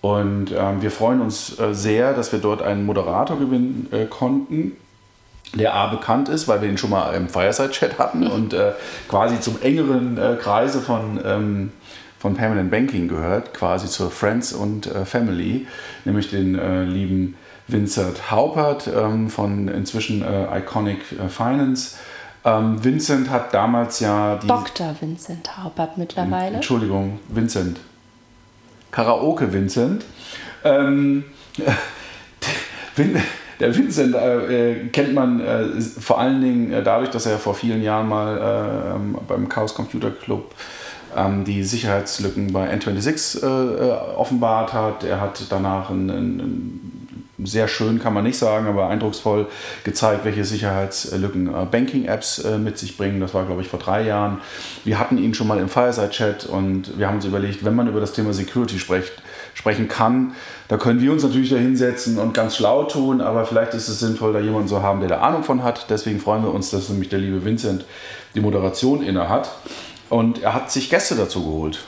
[0.00, 4.72] Und ähm, wir freuen uns äh, sehr, dass wir dort einen Moderator gewinnen äh, konnten,
[5.54, 8.72] der A bekannt ist, weil wir ihn schon mal im Fireside-Chat hatten und äh,
[9.08, 11.72] quasi zum engeren äh, Kreise von, ähm,
[12.18, 15.66] von Permanent Banking gehört, quasi zur Friends und äh, Family,
[16.04, 17.36] nämlich den äh, lieben
[17.66, 21.96] Vincent Haupert ähm, von inzwischen äh, Iconic äh, Finance.
[22.44, 24.46] Ähm, Vincent hat damals ja die.
[24.46, 24.94] Dr.
[25.00, 26.56] Vincent Haupert mittlerweile.
[26.56, 27.80] Entschuldigung, Vincent.
[28.90, 30.04] Karaoke Vincent.
[30.62, 31.24] Ähm,
[33.60, 37.82] der Vincent äh, kennt man äh, vor allen Dingen äh, dadurch, dass er vor vielen
[37.82, 40.54] Jahren mal äh, beim Chaos Computer Club
[41.16, 45.04] ähm, die Sicherheitslücken bei N26 äh, äh, offenbart hat.
[45.04, 46.93] Er hat danach einen, einen
[47.42, 49.48] sehr schön kann man nicht sagen, aber eindrucksvoll
[49.82, 53.20] gezeigt, welche Sicherheitslücken äh, Banking-Apps äh, mit sich bringen.
[53.20, 54.40] Das war, glaube ich, vor drei Jahren.
[54.84, 58.00] Wir hatten ihn schon mal im Fireside-Chat und wir haben uns überlegt, wenn man über
[58.00, 59.12] das Thema Security spricht,
[59.54, 60.34] sprechen kann,
[60.68, 64.00] da können wir uns natürlich da hinsetzen und ganz schlau tun, aber vielleicht ist es
[64.00, 65.90] sinnvoll, da jemanden zu haben, der da Ahnung von hat.
[65.90, 67.84] Deswegen freuen wir uns, dass nämlich der liebe Vincent
[68.34, 69.50] die Moderation inne hat.
[70.08, 71.80] Und er hat sich Gäste dazu geholt.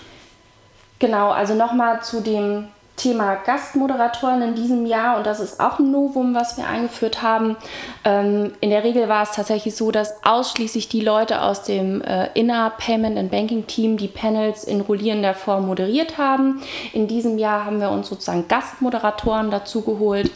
[0.99, 5.91] Genau, also nochmal zu dem Thema Gastmoderatoren in diesem Jahr und das ist auch ein
[5.91, 7.57] Novum, was wir eingeführt haben.
[8.05, 12.31] Ähm, in der Regel war es tatsächlich so, dass ausschließlich die Leute aus dem äh,
[12.33, 16.63] Inner Payment and Banking Team die Panels in rollierender Form moderiert haben.
[16.95, 20.31] In diesem Jahr haben wir uns sozusagen Gastmoderatoren dazu geholt,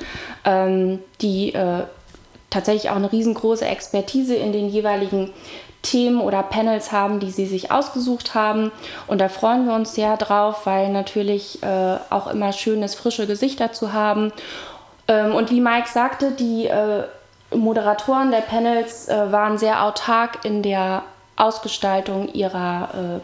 [0.45, 1.85] ähm, die äh,
[2.51, 5.31] tatsächlich auch eine riesengroße Expertise in den jeweiligen
[5.83, 8.71] Themen oder Panels haben, die sie sich ausgesucht haben.
[9.07, 13.27] Und da freuen wir uns sehr drauf, weil natürlich äh, auch immer schön ist, frische
[13.27, 14.33] Gesichter zu haben.
[15.09, 17.05] Ähm, und wie Mike sagte, die äh,
[17.55, 21.03] Moderatoren der Panels äh, waren sehr autark in der
[21.37, 23.21] Ausgestaltung ihrer äh,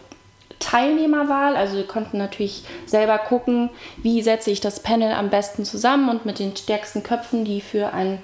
[0.59, 1.57] Teilnehmerwahl.
[1.57, 6.25] Also sie konnten natürlich selber gucken, wie setze ich das Panel am besten zusammen und
[6.25, 8.23] mit den stärksten Köpfen, die für ein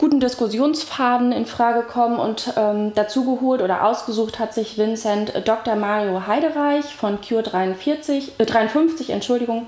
[0.00, 5.42] guten Diskussionsfaden in Frage kommen und ähm, dazu geholt oder ausgesucht hat sich Vincent äh,
[5.42, 5.76] Dr.
[5.76, 9.66] Mario Heidereich von Cure 43, äh, 53, Entschuldigung.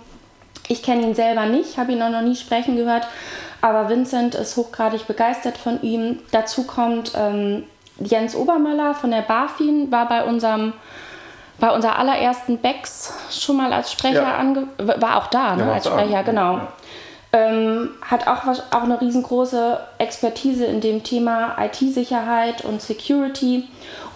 [0.68, 3.07] Ich kenne ihn selber nicht, habe ihn auch noch nie sprechen gehört,
[3.61, 6.21] aber Vincent ist hochgradig begeistert von ihm.
[6.31, 7.64] Dazu kommt ähm,
[8.01, 10.73] Jens Obermöller von der BaFin, war bei unserem
[11.59, 14.37] bei unserer allerersten Becks schon mal als Sprecher ja.
[14.37, 16.55] ange war auch da, ne, ja, als Sprecher, genau.
[16.55, 16.68] Ja.
[17.35, 23.64] Ähm, hat auch, auch eine riesengroße Expertise in dem Thema IT-Sicherheit und Security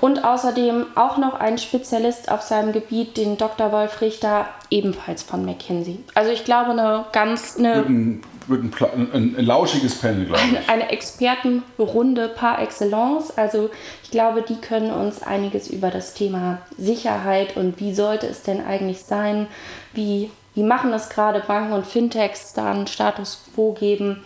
[0.03, 3.73] und außerdem auch noch ein Spezialist auf seinem Gebiet, den Dr.
[3.73, 5.99] Wolf Richter, ebenfalls von McKinsey.
[6.15, 7.57] Also ich glaube, eine ganz...
[7.59, 10.59] Eine, wird ein, wird ein, ein, ein, lauschiges Panel, glaube ich.
[10.59, 13.31] Eine, eine Expertenrunde par excellence.
[13.39, 13.71] Also
[14.03, 18.63] ich glaube, die können uns einiges über das Thema Sicherheit und wie sollte es denn
[18.63, 19.47] eigentlich sein,
[19.95, 24.23] wie wie machen das gerade Banken und Fintechs, da einen Status quo geben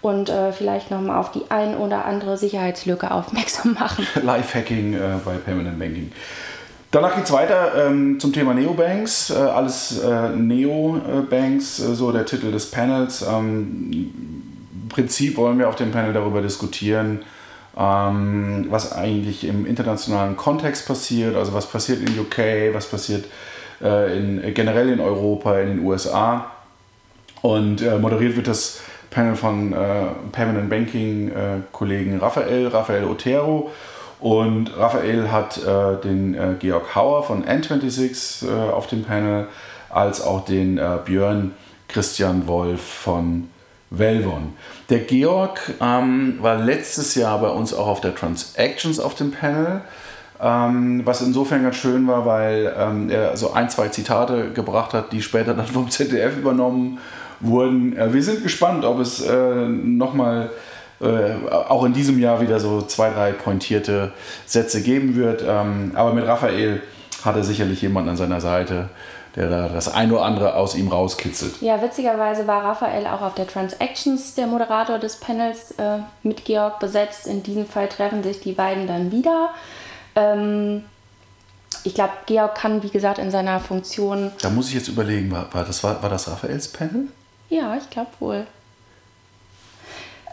[0.00, 4.06] und äh, vielleicht nochmal auf die ein oder andere Sicherheitslücke aufmerksam machen.
[4.20, 6.10] Lifehacking äh, bei Permanent Banking.
[6.90, 9.30] Danach geht es weiter ähm, zum Thema Neobanks.
[9.30, 13.22] Äh, alles äh, Neobanks, äh, so der Titel des Panels.
[13.22, 17.20] Ähm, Im Prinzip wollen wir auf dem Panel darüber diskutieren,
[17.76, 21.36] ähm, was eigentlich im internationalen Kontext passiert.
[21.36, 23.28] Also was passiert in UK, was passiert äh,
[23.80, 26.50] in, generell in Europa, in den USA.
[27.42, 33.70] Und äh, moderiert wird das Panel von äh, Permanent Banking äh, Raphael, Raphael Otero.
[34.20, 39.48] Und Raphael hat äh, den äh, Georg Hauer von N26 äh, auf dem Panel,
[39.90, 41.52] als auch den äh, Björn
[41.88, 43.48] Christian Wolf von
[43.90, 44.54] Velvon.
[44.90, 49.82] Der Georg ähm, war letztes Jahr bei uns auch auf der Transactions auf dem Panel.
[50.40, 55.12] Ähm, was insofern ganz schön war, weil ähm, er so ein, zwei Zitate gebracht hat,
[55.12, 56.98] die später dann vom ZDF übernommen
[57.40, 57.96] wurden.
[57.96, 60.50] Äh, wir sind gespannt, ob es äh, nochmal
[61.00, 64.12] äh, auch in diesem Jahr wieder so zwei, drei pointierte
[64.46, 65.44] Sätze geben wird.
[65.46, 66.82] Ähm, aber mit Raphael
[67.24, 68.88] hat er sicherlich jemanden an seiner Seite,
[69.34, 71.60] der da das ein oder andere aus ihm rauskitzelt.
[71.60, 76.78] Ja, witzigerweise war Raphael auch auf der Transactions der Moderator des Panels äh, mit Georg
[76.78, 77.26] besetzt.
[77.26, 79.50] In diesem Fall treffen sich die beiden dann wieder.
[80.16, 80.84] Ähm,
[81.84, 84.32] ich glaube, Georg kann, wie gesagt, in seiner Funktion.
[84.42, 87.08] Da muss ich jetzt überlegen, war, war, das, war, war das Raphaels Panel?
[87.48, 88.46] Ja, ich glaube wohl.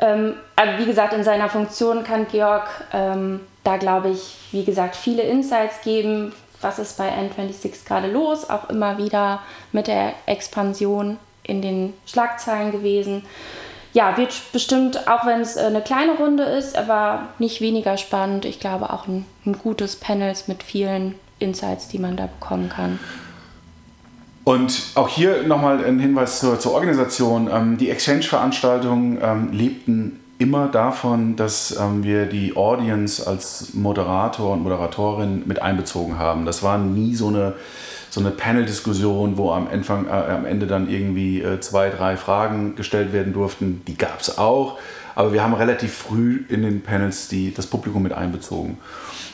[0.01, 4.95] Ähm, aber wie gesagt, in seiner Funktion kann Georg ähm, da, glaube ich, wie gesagt,
[4.95, 6.33] viele Insights geben.
[6.61, 8.49] Was ist bei N26 gerade los?
[8.49, 9.41] Auch immer wieder
[9.71, 13.25] mit der Expansion in den Schlagzeilen gewesen.
[13.93, 18.45] Ja, wird bestimmt, auch wenn es äh, eine kleine Runde ist, aber nicht weniger spannend.
[18.45, 22.99] Ich glaube auch ein, ein gutes Panel mit vielen Insights, die man da bekommen kann.
[24.43, 27.49] Und auch hier nochmal ein Hinweis zur, zur Organisation.
[27.51, 34.63] Ähm, die Exchange-Veranstaltungen ähm, lebten immer davon, dass ähm, wir die Audience als Moderator und
[34.63, 36.45] Moderatorin mit einbezogen haben.
[36.45, 37.53] Das war nie so eine,
[38.13, 42.75] so eine Panel-Diskussion, wo am, Anfang, äh, am Ende dann irgendwie äh, zwei, drei Fragen
[42.75, 43.81] gestellt werden durften.
[43.87, 44.77] Die gab es auch,
[45.15, 48.77] aber wir haben relativ früh in den Panels die, das Publikum mit einbezogen.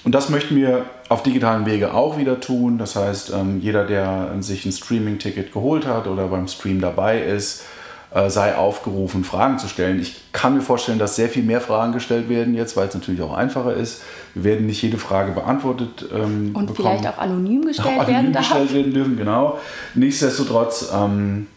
[0.06, 2.78] Und das möchten wir auf digitalen Wege auch wieder tun.
[2.78, 7.66] Das heißt, ähm, jeder, der sich ein Streaming-Ticket geholt hat oder beim Stream dabei ist,
[8.12, 10.00] sei aufgerufen, Fragen zu stellen.
[10.00, 13.22] Ich kann mir vorstellen, dass sehr viel mehr Fragen gestellt werden jetzt, weil es natürlich
[13.22, 14.02] auch einfacher ist.
[14.34, 16.76] Wir werden nicht jede Frage beantwortet ähm, Und bekommen.
[16.76, 19.60] vielleicht auch anonym gestellt auch anonym werden gestellt werden dürfen, genau.
[19.94, 21.48] Nichtsdestotrotz ähm,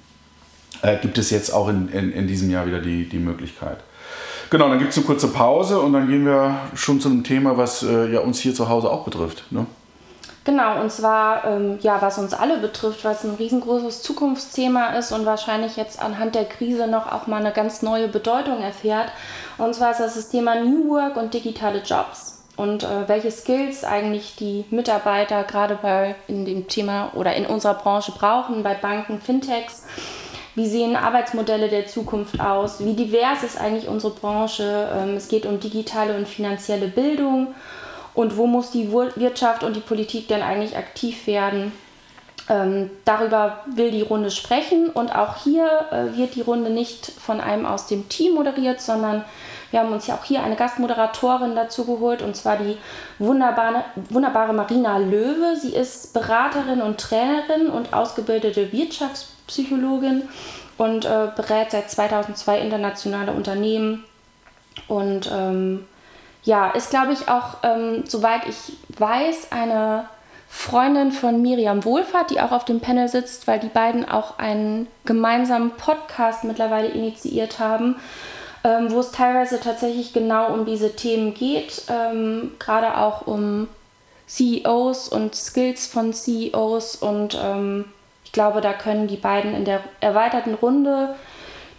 [0.82, 3.78] äh, gibt es jetzt auch in, in, in diesem Jahr wieder die, die Möglichkeit.
[4.50, 7.56] Genau, dann gibt es eine kurze Pause und dann gehen wir schon zu einem Thema,
[7.56, 9.50] was äh, ja uns hier zu Hause auch betrifft.
[9.50, 9.64] Ne?
[10.44, 15.24] Genau, und zwar, ähm, ja, was uns alle betrifft, was ein riesengroßes Zukunftsthema ist und
[15.24, 19.12] wahrscheinlich jetzt anhand der Krise noch auch mal eine ganz neue Bedeutung erfährt.
[19.58, 23.84] Und zwar ist das das Thema New Work und digitale Jobs und äh, welche Skills
[23.84, 29.20] eigentlich die Mitarbeiter gerade bei in dem Thema oder in unserer Branche brauchen, bei Banken,
[29.20, 29.84] Fintechs.
[30.54, 32.84] Wie sehen Arbeitsmodelle der Zukunft aus?
[32.84, 34.90] Wie divers ist eigentlich unsere Branche?
[34.94, 37.54] Ähm, es geht um digitale und finanzielle Bildung.
[38.14, 41.72] Und wo muss die Wirtschaft und die Politik denn eigentlich aktiv werden?
[42.48, 47.40] Ähm, darüber will die Runde sprechen und auch hier äh, wird die Runde nicht von
[47.40, 49.24] einem aus dem Team moderiert, sondern
[49.70, 52.76] wir haben uns ja auch hier eine Gastmoderatorin dazu geholt und zwar die
[53.18, 55.56] wunderbare, wunderbare Marina Löwe.
[55.56, 60.28] Sie ist Beraterin und Trainerin und ausgebildete Wirtschaftspsychologin
[60.78, 64.04] und äh, berät seit 2002 internationale Unternehmen
[64.88, 65.86] und ähm,
[66.44, 70.06] ja, ist glaube ich auch, ähm, soweit ich weiß, eine
[70.48, 74.86] Freundin von Miriam Wohlfahrt, die auch auf dem Panel sitzt, weil die beiden auch einen
[75.04, 77.96] gemeinsamen Podcast mittlerweile initiiert haben,
[78.62, 83.68] ähm, wo es teilweise tatsächlich genau um diese Themen geht, ähm, gerade auch um
[84.26, 87.86] CEOs und Skills von CEOs und ähm,
[88.24, 91.14] ich glaube, da können die beiden in der erweiterten Runde,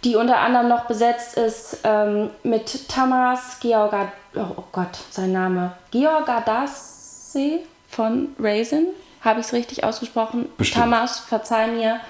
[0.04, 7.60] die unter anderem noch besetzt ist, ähm, mit Tamas Georgad, oh Gott, sein Name, Georgadasse
[7.88, 8.88] von Raisin,
[9.22, 10.48] habe ich es richtig ausgesprochen?
[10.58, 10.84] Bestimmt.
[10.84, 12.00] Tamas, verzeih mir.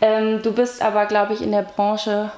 [0.00, 2.30] Ähm, du bist aber, glaube ich, in der Branche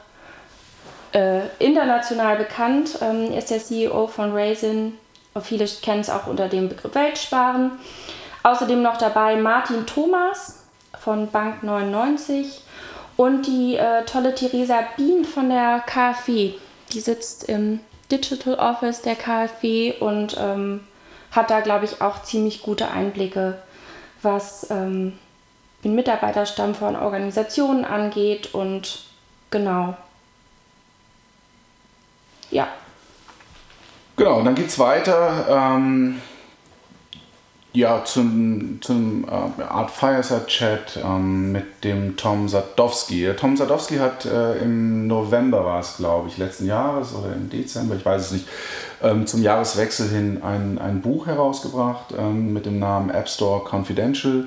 [1.12, 2.98] äh, international bekannt.
[3.00, 4.98] Ähm, ist der CEO von Raisin.
[5.42, 7.72] Viele kennen es auch unter dem Begriff Weltsparen.
[8.42, 10.64] Außerdem noch dabei Martin Thomas
[10.98, 12.62] von Bank 99
[13.16, 16.54] und die äh, tolle Theresa Bien von der KfW.
[16.92, 20.80] Die sitzt im Digital Office der KfW und ähm,
[21.32, 23.58] hat da, glaube ich, auch ziemlich gute Einblicke,
[24.22, 25.18] was ähm,
[25.84, 29.04] den Mitarbeiterstamm von Organisationen angeht und
[29.50, 29.96] genau,
[32.50, 32.68] ja.
[34.16, 35.46] Genau, und dann geht es weiter.
[35.48, 36.20] Ähm,
[37.76, 43.28] ja, zum, zum äh, Art Fireside-Chat ähm, mit dem Tom Sadowski.
[43.36, 47.94] Tom Sadowski hat äh, im November war es, glaube ich, letzten Jahres oder im Dezember,
[47.94, 48.48] ich weiß es nicht,
[49.02, 54.44] ähm, zum Jahreswechsel hin ein, ein Buch herausgebracht ähm, mit dem Namen App Store Confidential.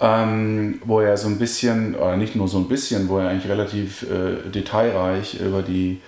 [0.00, 3.50] Ähm, wo er so ein bisschen, oder nicht nur so ein bisschen, wo er eigentlich
[3.50, 6.00] relativ äh, detailreich über die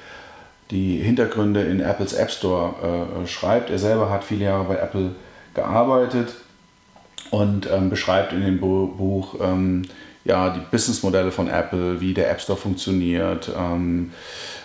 [0.70, 3.70] die Hintergründe in Apples App Store äh, schreibt.
[3.70, 5.16] Er selber hat viele Jahre bei Apple
[5.54, 6.28] gearbeitet
[7.30, 9.82] und ähm, beschreibt in dem Buch ähm,
[10.24, 13.50] ja, die Businessmodelle von Apple, wie der App Store funktioniert.
[13.56, 14.12] Ähm,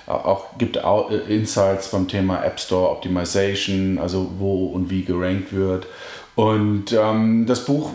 [0.07, 5.53] auch gibt auch äh, Insights beim Thema App Store Optimization, also wo und wie gerankt
[5.53, 5.87] wird.
[6.35, 7.91] Und ähm, das Buch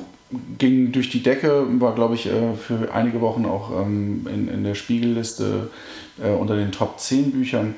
[0.58, 4.64] ging durch die Decke, war glaube ich äh, für einige Wochen auch ähm, in, in
[4.64, 5.70] der Spiegelliste
[6.22, 7.74] äh, unter den Top 10 Büchern.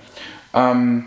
[0.54, 1.06] Ähm,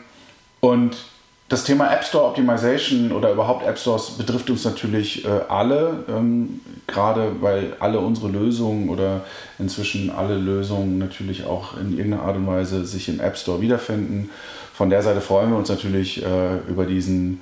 [0.59, 0.97] und
[1.47, 6.59] das Thema App Store Optimization oder überhaupt App Stores betrifft uns natürlich äh, alle, ähm,
[6.87, 9.21] gerade weil alle unsere Lösungen oder
[9.59, 14.31] inzwischen alle Lösungen natürlich auch in irgendeiner Art und Weise sich im App Store wiederfinden.
[14.73, 17.41] Von der Seite freuen wir uns natürlich äh, über diesen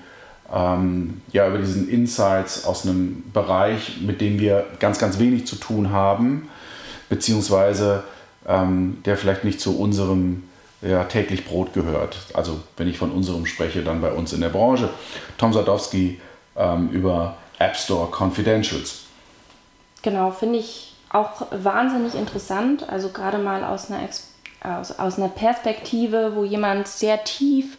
[0.53, 5.55] ähm, ja, über diesen Insights aus einem Bereich, mit dem wir ganz, ganz wenig zu
[5.55, 6.49] tun haben,
[7.09, 8.03] beziehungsweise
[8.47, 10.43] ähm, der vielleicht nicht zu unserem
[10.83, 12.17] ja, täglich Brot gehört.
[12.33, 14.89] Also wenn ich von unserem spreche, dann bei uns in der Branche.
[15.37, 16.19] Tom Sadowski
[16.55, 19.03] ähm, über App Store Confidentials.
[20.01, 22.87] Genau, finde ich auch wahnsinnig interessant.
[22.89, 24.29] Also gerade mal aus einer Ex
[24.63, 27.77] aus, aus einer Perspektive, wo jemand sehr tief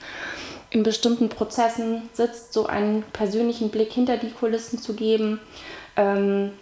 [0.70, 5.40] in bestimmten Prozessen sitzt, so einen persönlichen Blick hinter die Kulissen zu geben,
[5.96, 6.52] ähm,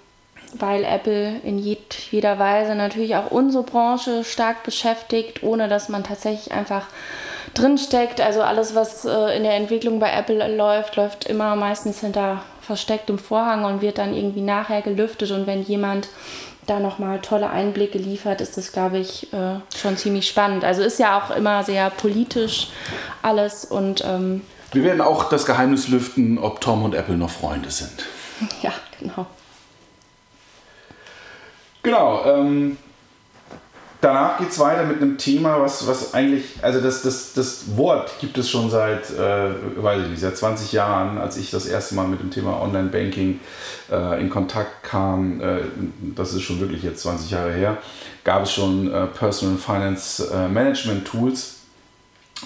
[0.53, 6.53] weil Apple in jeder Weise natürlich auch unsere Branche stark beschäftigt, ohne dass man tatsächlich
[6.53, 6.87] einfach
[7.55, 8.21] drinsteckt.
[8.21, 13.19] Also alles, was äh, in der Entwicklung bei Apple läuft, läuft immer meistens hinter verstecktem
[13.19, 15.31] Vorhang und wird dann irgendwie nachher gelüftet.
[15.31, 16.09] Und wenn jemand
[16.67, 20.65] da nochmal tolle Einblicke liefert, ist das, glaube ich, äh, schon ziemlich spannend.
[20.65, 22.69] Also ist ja auch immer sehr politisch
[23.23, 24.43] alles und ähm,
[24.73, 28.05] wir werden auch das Geheimnis lüften, ob Tom und Apple noch Freunde sind.
[28.63, 29.27] Ja, genau.
[31.83, 32.25] Genau.
[32.25, 32.77] Ähm,
[34.01, 38.13] danach geht es weiter mit einem Thema, was, was eigentlich, also das, das, das Wort
[38.21, 41.95] gibt es schon seit, äh, weiß ich nicht, seit 20 Jahren, als ich das erste
[41.95, 43.41] Mal mit dem Thema Online-Banking
[43.91, 45.61] äh, in Kontakt kam, äh,
[46.15, 47.79] das ist schon wirklich jetzt 20 Jahre her,
[48.25, 51.62] gab es schon äh, Personal Finance äh, Management Tools.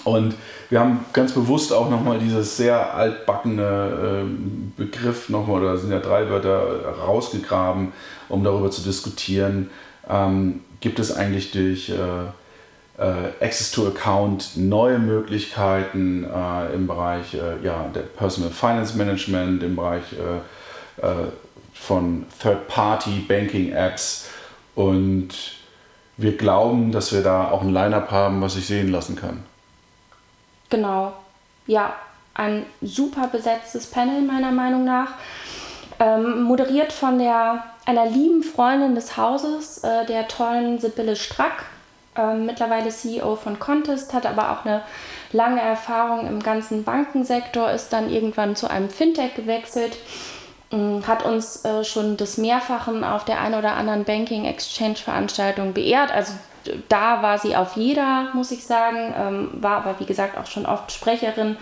[0.03, 0.35] Und
[0.69, 5.99] wir haben ganz bewusst auch nochmal dieses sehr altbackene äh, Begriff nochmal, oder sind ja
[5.99, 7.93] drei Wörter rausgegraben,
[8.29, 9.69] um darüber zu diskutieren,
[10.09, 11.93] ähm, gibt es eigentlich durch äh,
[12.97, 19.63] äh, Access to Account neue Möglichkeiten äh, im Bereich äh, ja, der Personal Finance Management,
[19.63, 21.01] im Bereich äh,
[21.73, 24.29] von Third-Party Banking Apps
[24.73, 25.29] und
[26.17, 29.43] wir glauben, dass wir da auch ein Line-up haben, was sich sehen lassen kann.
[30.69, 31.13] Genau,
[31.65, 31.95] ja,
[32.33, 35.13] ein super besetztes Panel meiner Meinung nach.
[35.99, 41.65] Ähm, moderiert von der, einer lieben Freundin des Hauses, äh, der tollen Sibylle Strack,
[42.15, 44.83] äh, mittlerweile CEO von Contest, hat aber auch eine
[45.31, 49.97] lange Erfahrung im ganzen Bankensektor, ist dann irgendwann zu einem Fintech gewechselt,
[50.71, 55.73] äh, hat uns äh, schon des Mehrfachen auf der einen oder anderen Banking Exchange Veranstaltung
[55.73, 56.11] beehrt.
[56.11, 56.33] Also
[56.89, 60.65] da war sie auf jeder, muss ich sagen, ähm, war aber wie gesagt auch schon
[60.65, 61.57] oft Sprecherin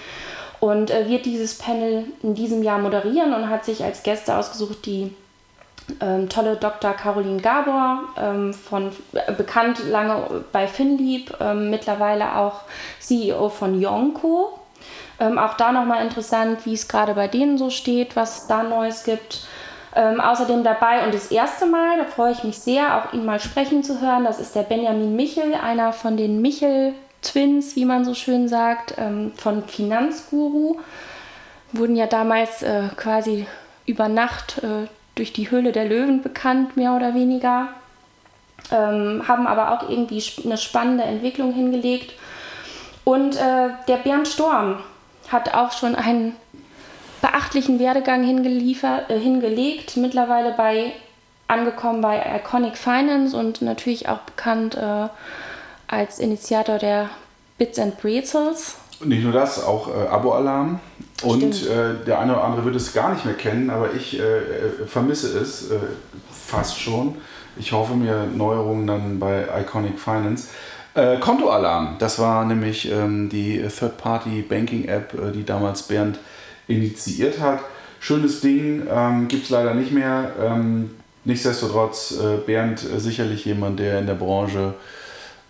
[0.59, 4.85] und äh, wird dieses Panel in diesem Jahr moderieren und hat sich als Gäste ausgesucht
[4.85, 5.13] die
[6.01, 6.93] ähm, tolle Dr.
[6.93, 12.61] Caroline Gabor, ähm, von, äh, bekannt lange bei Finlieb, ähm, mittlerweile auch
[12.99, 14.59] CEO von Yonko.
[15.19, 18.63] Ähm, auch da nochmal interessant, wie es gerade bei denen so steht, was es da
[18.63, 19.47] Neues gibt.
[19.97, 23.39] Ähm, außerdem dabei und das erste Mal, da freue ich mich sehr, auch ihn mal
[23.39, 28.03] sprechen zu hören, das ist der Benjamin Michel, einer von den Michel Twins, wie man
[28.03, 30.77] so schön sagt, ähm, von Finanzguru.
[31.71, 33.47] Wurden ja damals äh, quasi
[33.85, 37.69] über Nacht äh, durch die Höhle der Löwen bekannt, mehr oder weniger.
[38.71, 42.13] Ähm, haben aber auch irgendwie eine spannende Entwicklung hingelegt.
[43.03, 44.79] Und äh, der Bernd Storm
[45.31, 46.35] hat auch schon einen
[47.21, 50.93] beachtlichen Werdegang äh, hingelegt, mittlerweile bei
[51.47, 55.07] angekommen bei Iconic Finance und natürlich auch bekannt äh,
[55.87, 57.09] als Initiator der
[57.57, 58.77] Bits and Brezels.
[59.03, 60.79] Nicht nur das, auch äh, Abo-Alarm.
[61.23, 64.23] Und äh, der eine oder andere wird es gar nicht mehr kennen, aber ich äh,
[64.23, 65.75] äh vermisse es äh,
[66.31, 67.15] fast schon.
[67.57, 70.49] Ich hoffe mir Neuerungen dann bei Iconic Finance.
[70.93, 76.19] Äh, Kontoalarm, das war nämlich ähm, die Third-Party-Banking-App, die damals Bernd
[76.67, 77.59] initiiert hat.
[77.99, 80.31] Schönes Ding, ähm, gibt es leider nicht mehr.
[80.41, 80.91] Ähm,
[81.23, 84.75] nichtsdestotrotz, Bernd sicherlich jemand, der in der Branche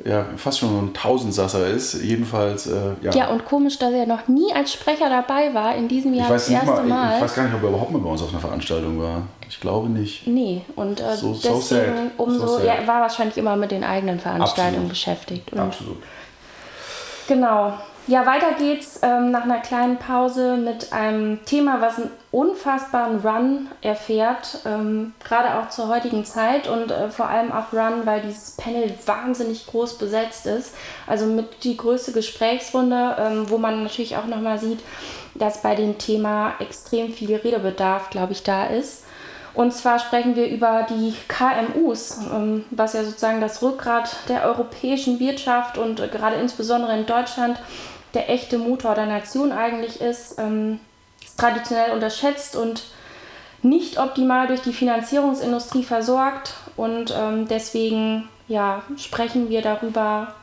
[0.03, 1.93] ja, fast schon ein Tausendsasser ist.
[2.03, 3.11] Jedenfalls, äh, ja.
[3.13, 6.49] Ja, und komisch, dass er noch nie als Sprecher dabei war, in diesem Jahr das
[6.49, 7.15] erste mal, mal.
[7.15, 9.23] Ich, weiß gar nicht, ob er überhaupt mal bei uns auf einer Veranstaltung war.
[9.47, 10.27] Ich glaube nicht.
[10.27, 13.83] Nee, und äh, so, deswegen so umso, so ja, er war wahrscheinlich immer mit den
[13.83, 14.89] eigenen Veranstaltungen Absolut.
[14.89, 15.53] beschäftigt.
[15.53, 15.97] Und Absolut.
[17.27, 17.73] Genau.
[18.07, 23.67] Ja, weiter geht's ähm, nach einer kleinen Pause mit einem Thema, was einen unfassbaren Run
[23.81, 28.51] erfährt, ähm, gerade auch zur heutigen Zeit und äh, vor allem auch Run, weil dieses
[28.57, 30.75] Panel wahnsinnig groß besetzt ist.
[31.07, 34.81] Also mit die größte Gesprächsrunde, ähm, wo man natürlich auch nochmal sieht,
[35.33, 39.03] dass bei dem Thema extrem viel Redebedarf, glaube ich, da ist.
[39.55, 45.19] Und zwar sprechen wir über die KMUs, ähm, was ja sozusagen das Rückgrat der europäischen
[45.19, 47.57] Wirtschaft und äh, gerade insbesondere in Deutschland
[48.15, 50.79] der echte Motor der Nation eigentlich ist, ähm,
[51.23, 52.83] ist traditionell unterschätzt und
[53.61, 56.53] nicht optimal durch die Finanzierungsindustrie versorgt.
[56.77, 60.33] Und ähm, deswegen ja, sprechen wir darüber,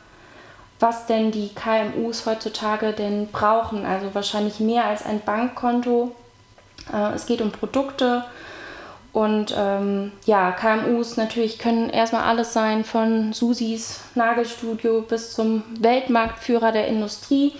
[0.80, 3.86] was denn die KMUs heutzutage denn brauchen.
[3.86, 6.14] Also wahrscheinlich mehr als ein Bankkonto.
[6.92, 8.24] Äh, es geht um Produkte,
[9.12, 16.72] und ähm, ja, KMUs natürlich können erstmal alles sein, von Susis Nagelstudio bis zum Weltmarktführer
[16.72, 17.52] der Industrie.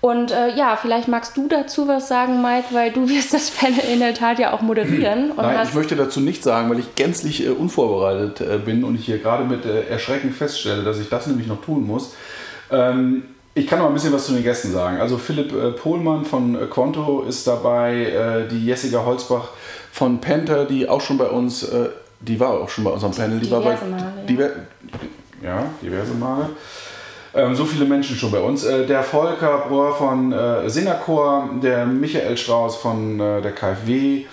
[0.00, 3.80] Und äh, ja, vielleicht magst du dazu was sagen, Mike, weil du wirst das Panel
[3.92, 5.32] in der Tat ja auch moderieren.
[5.36, 9.04] Nein, ich möchte dazu nichts sagen, weil ich gänzlich äh, unvorbereitet äh, bin und ich
[9.04, 12.14] hier gerade mit äh, Erschrecken feststelle, dass ich das nämlich noch tun muss.
[12.70, 15.00] Ähm, ich kann noch ein bisschen was zu den Gästen sagen.
[15.00, 19.48] Also Philipp äh, Pohlmann von äh, Quanto ist dabei, die Jessica Holzbach
[19.92, 21.66] von Panther, die auch schon bei uns,
[22.20, 24.26] die war auch schon bei unserem Panel, die diverse war bei Male, ja.
[24.26, 24.50] Diver
[25.42, 26.50] ja, diverse Male.
[27.32, 28.64] Ähm, so viele Menschen schon bei uns.
[28.64, 34.24] Äh, der Volker Brohr von äh, Singerchor, der Michael Strauß von äh, der KfW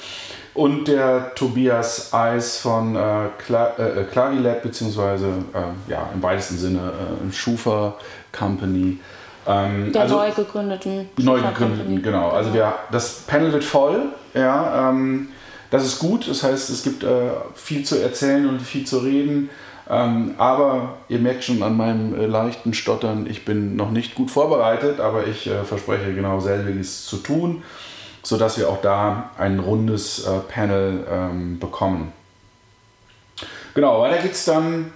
[0.55, 2.99] und der Tobias Eis von äh,
[3.37, 7.95] Cla äh, Clarilab, beziehungsweise äh, ja, im weitesten Sinne äh, Schufa
[8.31, 8.97] Company.
[9.45, 11.09] Ähm, der also, neu gegründeten.
[11.17, 12.29] Neu gegründeten, genau.
[12.29, 14.07] Also wir, das Panel wird voll.
[14.33, 15.29] Ja, ähm,
[15.69, 16.27] das ist gut.
[16.27, 19.49] Das heißt, es gibt äh, viel zu erzählen und viel zu reden.
[19.89, 24.29] Ähm, aber ihr merkt schon an meinem äh, leichten Stottern, ich bin noch nicht gut
[24.31, 27.63] vorbereitet, aber ich äh, verspreche genau selbiges zu tun,
[28.21, 32.11] sodass wir auch da ein rundes äh, Panel ähm, bekommen.
[33.75, 34.91] Genau, weiter geht's dann.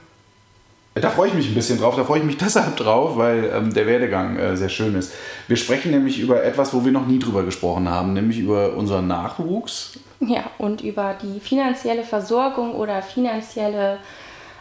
[0.94, 3.74] Da freue ich mich ein bisschen drauf, da freue ich mich deshalb drauf, weil ähm,
[3.74, 5.14] der Werdegang äh, sehr schön ist.
[5.48, 9.08] Wir sprechen nämlich über etwas, wo wir noch nie drüber gesprochen haben, nämlich über unseren
[9.08, 9.94] Nachwuchs.
[10.22, 13.98] Ja, und über die finanzielle Versorgung oder finanzielle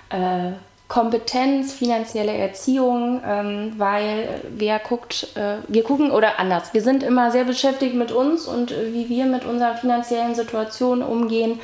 [0.09, 0.53] äh,
[0.89, 7.31] Kompetenz, finanzielle Erziehung, ähm, weil wer guckt, äh, wir gucken oder anders, wir sind immer
[7.31, 11.61] sehr beschäftigt mit uns und äh, wie wir mit unserer finanziellen Situation umgehen.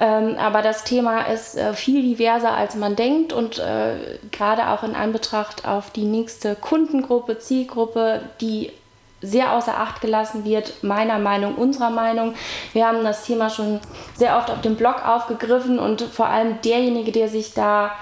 [0.00, 4.82] Ähm, aber das Thema ist äh, viel diverser, als man denkt und äh, gerade auch
[4.82, 8.72] in Anbetracht auf die nächste Kundengruppe, Zielgruppe, die
[9.20, 12.34] sehr außer Acht gelassen wird, meiner Meinung, unserer Meinung.
[12.72, 13.80] Wir haben das Thema schon
[14.14, 17.92] sehr oft auf dem Blog aufgegriffen und vor allem derjenige, der sich da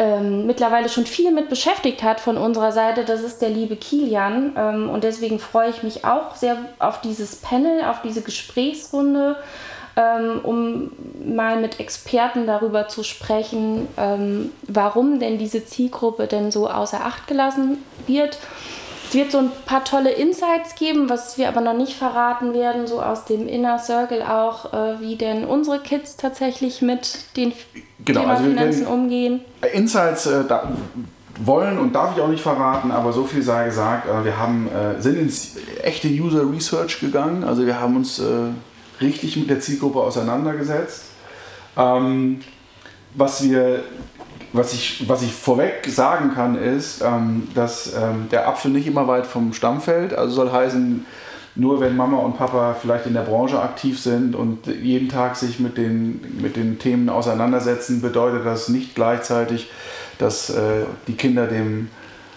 [0.00, 4.54] ähm, mittlerweile schon viel mit beschäftigt hat von unserer Seite, das ist der liebe Kilian.
[4.56, 9.36] Ähm, und deswegen freue ich mich auch sehr auf dieses Panel, auf diese Gesprächsrunde,
[9.96, 10.92] ähm, um
[11.24, 17.26] mal mit Experten darüber zu sprechen, ähm, warum denn diese Zielgruppe denn so außer Acht
[17.26, 18.38] gelassen wird
[19.08, 22.86] es wird so ein paar tolle Insights geben, was wir aber noch nicht verraten werden,
[22.86, 27.52] so aus dem Inner Circle auch, äh, wie denn unsere Kids tatsächlich mit den
[28.04, 29.40] genau, Thema also Finanzen umgehen.
[29.72, 30.72] Insights äh, da,
[31.40, 34.68] wollen und darf ich auch nicht verraten, aber so viel sei gesagt, äh, wir haben,
[34.68, 38.24] äh, sind ins echte User Research gegangen, also wir haben uns äh,
[39.00, 41.04] richtig mit der Zielgruppe auseinandergesetzt.
[41.78, 42.40] Ähm,
[43.14, 43.84] was wir
[44.52, 49.06] was ich, was ich vorweg sagen kann, ist, ähm, dass ähm, der Apfel nicht immer
[49.06, 50.14] weit vom Stamm fällt.
[50.14, 51.04] Also soll heißen,
[51.54, 55.58] nur wenn Mama und Papa vielleicht in der Branche aktiv sind und jeden Tag sich
[55.58, 59.70] mit den, mit den Themen auseinandersetzen, bedeutet das nicht gleichzeitig,
[60.18, 61.88] dass äh, die Kinder dem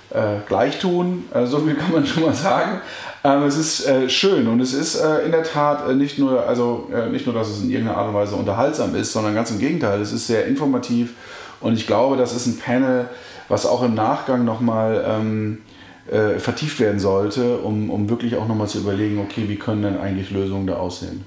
[0.10, 1.26] äh, gleich tun.
[1.32, 2.82] Also so viel kann man schon mal sagen.
[3.24, 6.48] Ähm, es ist äh, schön und es ist äh, in der Tat äh, nicht nur,
[6.48, 9.52] also äh, nicht nur, dass es in irgendeiner Art und Weise unterhaltsam ist, sondern ganz
[9.52, 10.02] im Gegenteil.
[10.02, 11.14] Es ist sehr informativ
[11.62, 13.10] und ich glaube, das ist ein Panel,
[13.48, 15.62] was auch im Nachgang nochmal ähm,
[16.10, 20.00] äh, vertieft werden sollte, um, um wirklich auch nochmal zu überlegen, okay, wie können denn
[20.00, 21.26] eigentlich Lösungen da aussehen?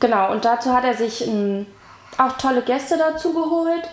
[0.00, 1.66] Genau, und dazu hat er sich ähm,
[2.18, 3.88] auch tolle Gäste dazu geholt.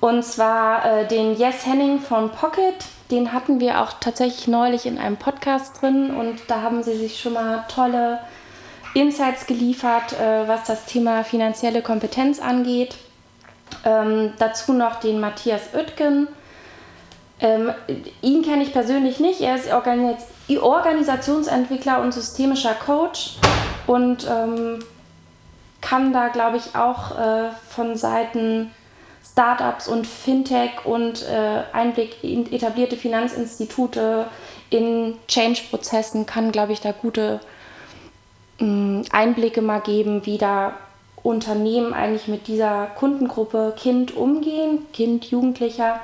[0.00, 2.74] Und zwar äh, den Yes Henning von Pocket.
[3.10, 7.20] Den hatten wir auch tatsächlich neulich in einem Podcast drin und da haben sie sich
[7.20, 8.20] schon mal tolle
[8.94, 12.96] Insights geliefert, äh, was das Thema finanzielle Kompetenz angeht.
[13.84, 16.28] Ähm, dazu noch den Matthias Oetken.
[17.40, 17.72] Ähm,
[18.20, 19.40] ihn kenne ich persönlich nicht.
[19.40, 20.24] Er ist Organis
[20.60, 23.36] Organisationsentwickler und systemischer Coach
[23.86, 24.80] und ähm,
[25.80, 28.70] kann da, glaube ich, auch äh, von Seiten
[29.24, 34.26] Startups und Fintech und äh, Einblick in etablierte Finanzinstitute
[34.70, 37.40] in Change-Prozessen, kann, glaube ich, da gute
[38.58, 40.74] mh, mm, Einblicke mal geben, wie da
[41.22, 46.00] Unternehmen eigentlich mit dieser Kundengruppe Kind umgehen, Kind, Jugendlicher.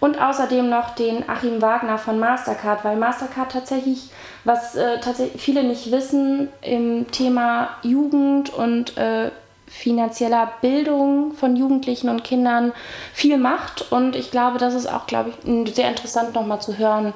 [0.00, 4.10] Und außerdem noch den Achim Wagner von Mastercard, weil Mastercard tatsächlich,
[4.44, 9.30] was äh, tatsächlich viele nicht wissen, im Thema Jugend und äh,
[9.66, 12.72] finanzieller Bildung von Jugendlichen und Kindern
[13.14, 13.92] viel macht.
[13.92, 17.14] Und ich glaube, das ist auch, glaube ich, sehr interessant nochmal zu hören,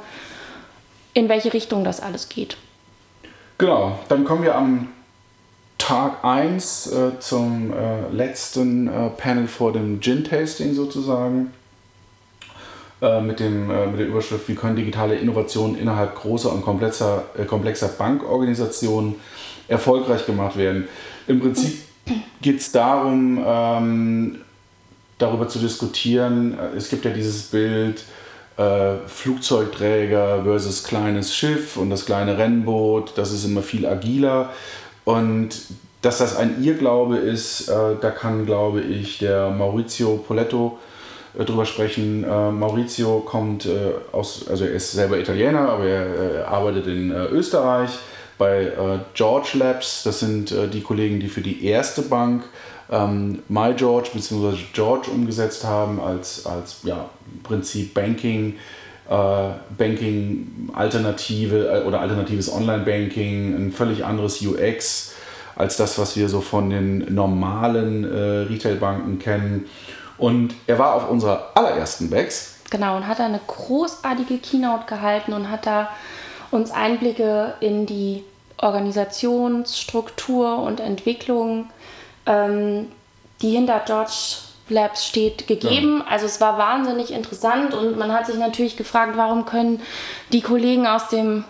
[1.12, 2.57] in welche Richtung das alles geht.
[3.59, 4.88] Genau, dann kommen wir am
[5.79, 11.53] Tag 1 äh, zum äh, letzten äh, Panel vor dem Gin-Tasting sozusagen.
[13.03, 17.24] Äh, mit, dem, äh, mit der Überschrift, wie können digitale Innovationen innerhalb großer und komplexer,
[17.37, 19.16] äh, komplexer Bankorganisationen
[19.68, 20.89] erfolgreich gemacht werden.
[21.27, 21.74] Im Prinzip
[22.41, 24.39] geht es darum, ähm,
[25.18, 26.57] darüber zu diskutieren.
[26.74, 28.05] Es gibt ja dieses Bild,
[29.07, 34.51] Flugzeugträger versus kleines Schiff und das kleine Rennboot, das ist immer viel agiler.
[35.07, 35.50] Und
[36.02, 40.78] dass das ein Irrglaube ist, äh, da kann, glaube ich, der Maurizio Poletto
[41.38, 42.24] äh, drüber sprechen.
[42.24, 43.68] Äh, Maurizio kommt
[44.11, 47.90] aus, also er ist selber Italiener, aber er arbeitet in Österreich
[48.36, 48.72] bei
[49.14, 50.02] George Labs.
[50.02, 52.42] Das sind die Kollegen, die für die erste Bank
[52.90, 54.57] ähm, MyGeorge bzw.
[54.72, 57.09] George umgesetzt haben als, als ja,
[57.44, 58.57] Prinzip Banking.
[59.09, 65.14] Banking Alternative oder alternatives Online-Banking, ein völlig anderes UX
[65.54, 69.66] als das, was wir so von den normalen äh, Retailbanken kennen.
[70.18, 72.57] Und er war auf unserer allerersten Bex.
[72.70, 75.88] Genau, und hat da eine großartige Keynote gehalten und hat da
[76.50, 78.24] uns Einblicke in die
[78.59, 81.70] Organisationsstruktur und Entwicklung,
[82.26, 82.88] ähm,
[83.42, 84.38] die hinter George
[84.69, 86.03] Labs steht, gegeben.
[86.05, 86.12] Ja.
[86.12, 89.81] Also es war wahnsinnig interessant und man hat sich natürlich gefragt, warum können
[90.33, 91.45] die Kollegen aus dem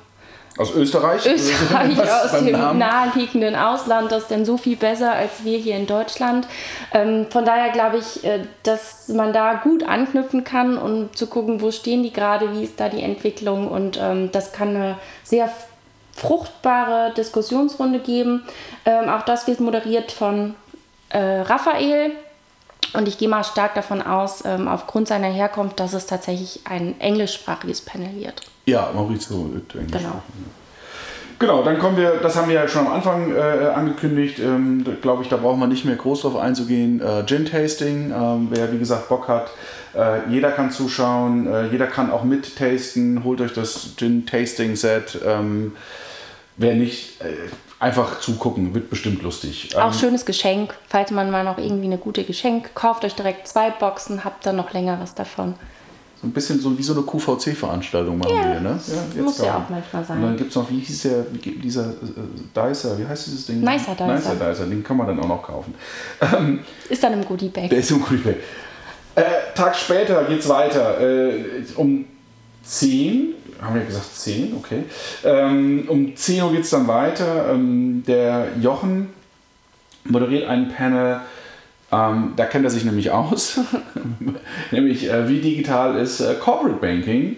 [0.58, 1.26] aus Österreich?
[1.30, 2.78] Österreich, aus dem Namen?
[2.78, 6.46] naheliegenden Ausland, das denn so viel besser als wir hier in Deutschland.
[6.92, 11.60] Ähm, von daher glaube ich, äh, dass man da gut anknüpfen kann und zu gucken,
[11.60, 15.50] wo stehen die gerade, wie ist da die Entwicklung und ähm, das kann eine sehr
[16.14, 18.44] fruchtbare Diskussionsrunde geben.
[18.86, 20.54] Ähm, auch das wird moderiert von
[21.10, 22.12] äh, Raphael.
[22.94, 27.00] Und ich gehe mal stark davon aus, ähm, aufgrund seiner Herkunft, dass es tatsächlich ein
[27.00, 28.42] englischsprachiges Panel wird.
[28.66, 30.22] Ja, Maurizio wird Englisch genau.
[31.38, 33.40] Genau, dann kommen wir, das haben wir ja schon am Anfang äh,
[33.74, 37.02] angekündigt, ähm, glaube ich, da brauchen wir nicht mehr groß drauf einzugehen.
[37.02, 39.50] Äh, Gin-Tasting, ähm, wer wie gesagt Bock hat,
[39.94, 45.20] äh, jeder kann zuschauen, äh, jeder kann auch mit-tasten, holt euch das Gin-Tasting-Set.
[45.26, 45.76] Ähm,
[46.56, 47.26] wer nicht, äh,
[47.78, 49.76] einfach zugucken, wird bestimmt lustig.
[49.76, 53.48] Auch ähm, schönes Geschenk, falls man mal noch irgendwie eine gute Geschenk kauft, euch direkt
[53.48, 55.54] zwei Boxen, habt dann noch länger was davon
[56.26, 58.80] ein bisschen so wie so eine QVC-Veranstaltung machen ja, wir, ne?
[59.16, 60.16] Ja, muss ja auch manchmal sein.
[60.16, 63.60] Und dann gibt es noch, wie hieß der, dieser äh, Dicer, wie heißt dieses Ding?
[63.60, 64.06] Nicer Dicer.
[64.06, 65.74] Nicer Dicer, den kann man dann auch noch kaufen.
[66.20, 67.70] Ähm, ist dann im Goodie Bag.
[67.70, 68.36] Der ist im Goodie Bag.
[69.14, 69.22] Äh,
[69.54, 71.00] Tag später geht es weiter.
[71.00, 71.44] Äh,
[71.76, 72.04] um
[72.64, 74.84] 10, haben wir gesagt 10, okay.
[75.24, 77.50] Ähm, um 10 Uhr geht es dann weiter.
[77.52, 79.10] Ähm, der Jochen
[80.04, 81.20] moderiert ein Panel
[81.92, 83.60] ähm, da kennt er sich nämlich aus,
[84.72, 87.36] nämlich äh, wie digital ist äh, Corporate Banking.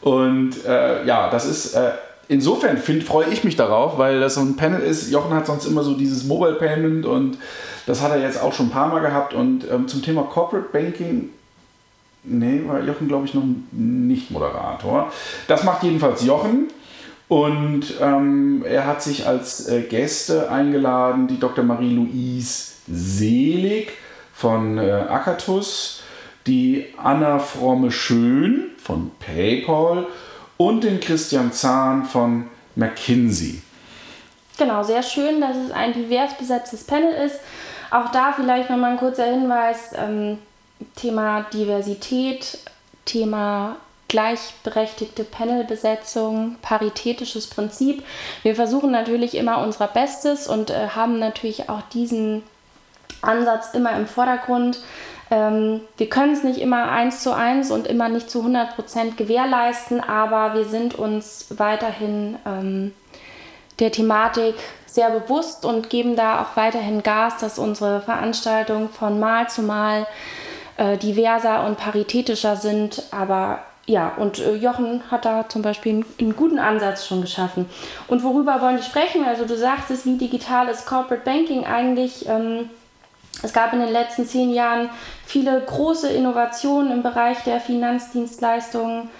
[0.00, 1.90] Und äh, ja, das ist äh,
[2.28, 5.10] insofern freue ich mich darauf, weil das so ein Panel ist.
[5.10, 7.38] Jochen hat sonst immer so dieses Mobile Payment und
[7.86, 9.34] das hat er jetzt auch schon ein paar Mal gehabt.
[9.34, 11.30] Und ähm, zum Thema Corporate Banking,
[12.28, 15.12] nee, war Jochen glaube ich noch nicht Moderator.
[15.46, 16.68] Das macht jedenfalls Jochen.
[17.28, 21.62] Und ähm, er hat sich als äh, Gäste eingeladen, die Dr.
[21.62, 23.92] Marie-Louise Selig
[24.32, 26.02] von äh, Akatus,
[26.46, 30.06] die Anna Fromme Schön von PayPal
[30.56, 33.60] und den Christian Zahn von McKinsey.
[34.56, 37.40] Genau, sehr schön, dass es ein divers besetztes Panel ist.
[37.90, 40.38] Auch da vielleicht nochmal ein kurzer Hinweis: ähm,
[40.96, 42.58] Thema Diversität,
[43.04, 43.76] Thema
[44.08, 48.02] gleichberechtigte Panelbesetzung, paritätisches Prinzip.
[48.42, 52.42] Wir versuchen natürlich immer unser Bestes und äh, haben natürlich auch diesen
[53.20, 54.78] Ansatz immer im Vordergrund.
[55.30, 59.16] Ähm, wir können es nicht immer eins zu eins und immer nicht zu 100 Prozent
[59.18, 62.94] gewährleisten, aber wir sind uns weiterhin ähm,
[63.78, 64.54] der Thematik
[64.86, 70.06] sehr bewusst und geben da auch weiterhin Gas, dass unsere Veranstaltungen von Mal zu Mal
[70.78, 73.02] äh, diverser und paritätischer sind.
[73.10, 77.66] Aber ja, und äh, Jochen hat da zum Beispiel einen, einen, guten Ansatz schon geschaffen.
[78.06, 79.24] Und worüber wollen wir sprechen?
[79.24, 82.28] Also du sagst es, wie digital ist Corporate Banking eigentlich?
[82.28, 82.70] Ähm,
[83.42, 84.90] es gab in den letzten zehn Jahren
[85.24, 89.10] viele große Innovationen im Bereich der Finanzdienstleistungen.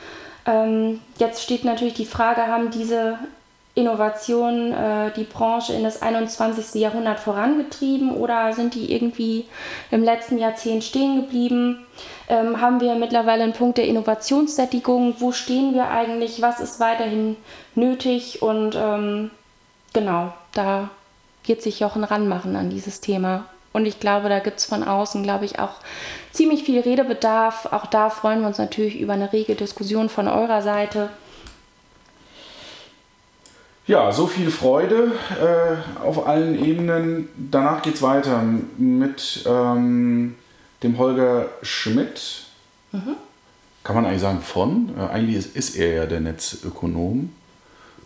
[0.46, 3.18] Ähm, jetzt steht natürlich die Frage, haben diese
[3.78, 6.80] Innovationen äh, die Branche in das 21.
[6.80, 9.46] Jahrhundert vorangetrieben oder sind die irgendwie
[9.90, 11.86] im letzten Jahrzehnt stehen geblieben?
[12.28, 15.14] Ähm, haben wir mittlerweile einen Punkt der Innovationssättigung?
[15.18, 16.42] Wo stehen wir eigentlich?
[16.42, 17.36] Was ist weiterhin
[17.76, 18.42] nötig?
[18.42, 19.30] Und ähm,
[19.92, 20.90] genau, da
[21.44, 23.44] wird sich Jochen ranmachen an dieses Thema.
[23.72, 25.74] Und ich glaube, da gibt es von außen, glaube ich, auch
[26.32, 27.66] ziemlich viel Redebedarf.
[27.72, 31.10] Auch da freuen wir uns natürlich über eine rege Diskussion von eurer Seite.
[33.88, 37.30] Ja, so viel Freude äh, auf allen Ebenen.
[37.50, 38.42] Danach geht es weiter
[38.76, 40.34] mit ähm,
[40.82, 42.44] dem Holger Schmidt.
[42.92, 43.16] Mhm.
[43.84, 44.90] Kann man eigentlich sagen von?
[44.94, 47.30] Äh, eigentlich ist, ist, er ja der Netzökonom,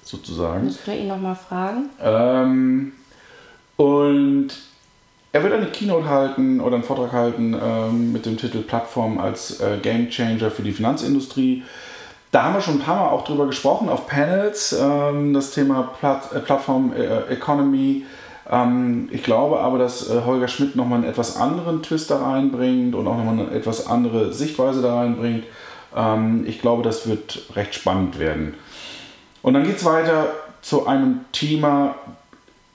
[0.05, 0.67] sozusagen.
[0.67, 1.91] Müsst ihr ihn nochmal fragen.
[2.01, 2.93] Ähm,
[3.77, 4.51] und
[5.33, 9.61] er wird eine Keynote halten oder einen Vortrag halten ähm, mit dem Titel Plattform als
[9.61, 11.65] äh, Game Changer für die Finanzindustrie.
[12.33, 15.95] Da haben wir schon ein paar Mal auch drüber gesprochen auf Panels, ähm, das Thema
[16.01, 18.07] Platt, äh, Plattform äh, Economy.
[18.51, 22.95] Ähm, ich glaube aber, dass äh, Holger Schmidt nochmal einen etwas anderen Twist da reinbringt
[22.95, 25.45] und auch nochmal eine etwas andere Sichtweise da reinbringt.
[25.95, 28.55] Ähm, ich glaube, das wird recht spannend werden.
[29.43, 30.29] Und dann geht es weiter
[30.63, 31.97] zu einem Thema,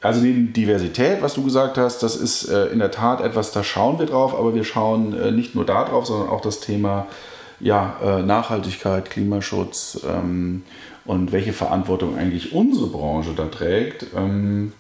[0.02, 3.64] also die Diversität, was du gesagt hast, das ist äh, in der Tat etwas, da
[3.64, 7.08] schauen wir drauf, aber wir schauen äh, nicht nur da drauf, sondern auch das Thema
[7.60, 10.64] ja, äh, Nachhaltigkeit, Klimaschutz ähm,
[11.06, 14.08] und welche Verantwortung eigentlich unsere Branche da trägt.
[14.16, 14.74] Ähm,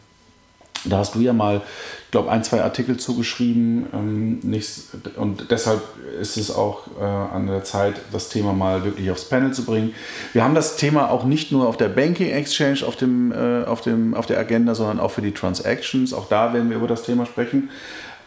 [0.85, 1.61] da hast du ja mal,
[2.05, 3.87] ich glaube, ein, zwei Artikel zugeschrieben.
[3.93, 5.81] Ähm, nichts, und deshalb
[6.19, 9.93] ist es auch äh, an der Zeit, das Thema mal wirklich aufs Panel zu bringen.
[10.33, 13.81] Wir haben das Thema auch nicht nur auf der Banking Exchange auf, dem, äh, auf,
[13.81, 16.13] dem, auf der Agenda, sondern auch für die Transactions.
[16.13, 17.69] Auch da werden wir über das Thema sprechen.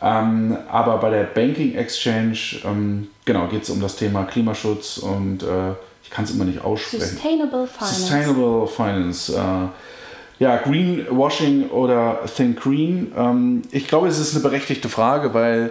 [0.03, 5.43] Ähm, aber bei der Banking Exchange, ähm, genau, geht es um das Thema Klimaschutz und
[5.43, 5.73] äh,
[6.03, 7.05] ich kann es immer nicht aussprechen.
[7.05, 8.01] Sustainable Finance.
[8.01, 9.37] Sustainable Finance.
[9.37, 13.13] Äh, ja, Greenwashing oder Think Green.
[13.17, 15.71] Ähm, ich glaube, es ist eine berechtigte Frage, weil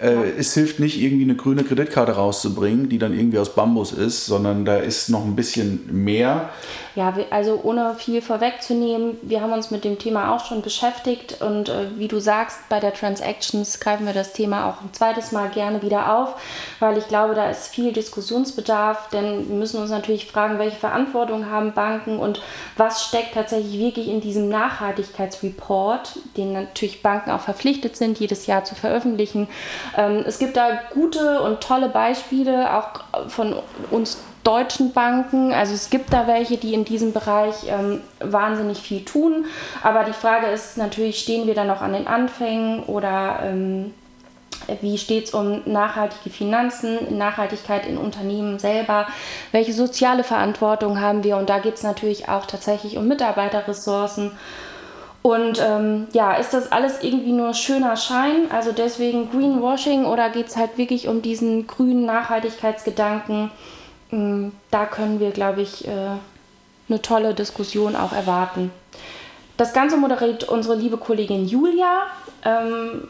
[0.00, 4.26] äh, es hilft nicht, irgendwie eine grüne Kreditkarte rauszubringen, die dann irgendwie aus Bambus ist,
[4.26, 6.50] sondern da ist noch ein bisschen mehr.
[6.98, 11.68] Ja, also ohne viel vorwegzunehmen, wir haben uns mit dem Thema auch schon beschäftigt und
[11.68, 15.48] äh, wie du sagst, bei der Transactions greifen wir das Thema auch ein zweites Mal
[15.50, 16.34] gerne wieder auf,
[16.80, 21.48] weil ich glaube, da ist viel Diskussionsbedarf, denn wir müssen uns natürlich fragen, welche Verantwortung
[21.48, 22.42] haben Banken und
[22.76, 28.64] was steckt tatsächlich wirklich in diesem Nachhaltigkeitsreport, den natürlich Banken auch verpflichtet sind, jedes Jahr
[28.64, 29.46] zu veröffentlichen.
[29.96, 33.54] Ähm, es gibt da gute und tolle Beispiele, auch von
[33.92, 34.18] uns
[34.48, 35.52] deutschen Banken.
[35.52, 39.44] Also es gibt da welche, die in diesem Bereich ähm, wahnsinnig viel tun.
[39.82, 43.92] Aber die Frage ist natürlich, stehen wir da noch an den Anfängen oder ähm,
[44.80, 49.06] wie steht es um nachhaltige Finanzen, Nachhaltigkeit in Unternehmen selber?
[49.52, 51.36] Welche soziale Verantwortung haben wir?
[51.36, 54.32] Und da geht es natürlich auch tatsächlich um Mitarbeiterressourcen.
[55.20, 58.50] Und ähm, ja, ist das alles irgendwie nur schöner Schein?
[58.50, 63.50] Also deswegen Greenwashing oder geht es halt wirklich um diesen grünen Nachhaltigkeitsgedanken?
[64.10, 65.90] Mm, da können wir, glaube ich, äh,
[66.88, 68.70] eine tolle Diskussion auch erwarten.
[69.56, 72.06] Das Ganze moderiert unsere liebe Kollegin Julia,
[72.44, 73.08] ähm,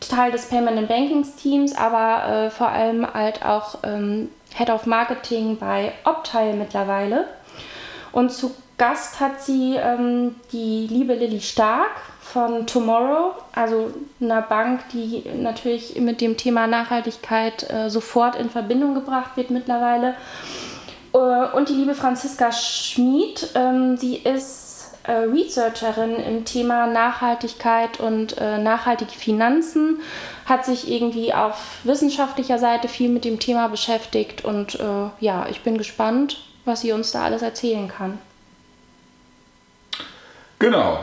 [0.00, 4.86] Teil des Payment and Bankings Teams, aber äh, vor allem halt auch ähm, Head of
[4.86, 7.26] Marketing bei Optile mittlerweile.
[8.12, 11.90] Und zu Gast hat sie ähm, die liebe Lilly Stark
[12.32, 18.94] von Tomorrow, also einer Bank, die natürlich mit dem Thema Nachhaltigkeit äh, sofort in Verbindung
[18.94, 20.14] gebracht wird mittlerweile.
[21.14, 21.18] Äh,
[21.56, 24.68] und die liebe Franziska Schmid, ähm, sie ist
[25.04, 30.00] äh, Researcherin im Thema Nachhaltigkeit und äh, nachhaltige Finanzen,
[30.44, 35.62] hat sich irgendwie auf wissenschaftlicher Seite viel mit dem Thema beschäftigt und äh, ja, ich
[35.62, 38.18] bin gespannt, was sie uns da alles erzählen kann.
[40.58, 40.98] Genau,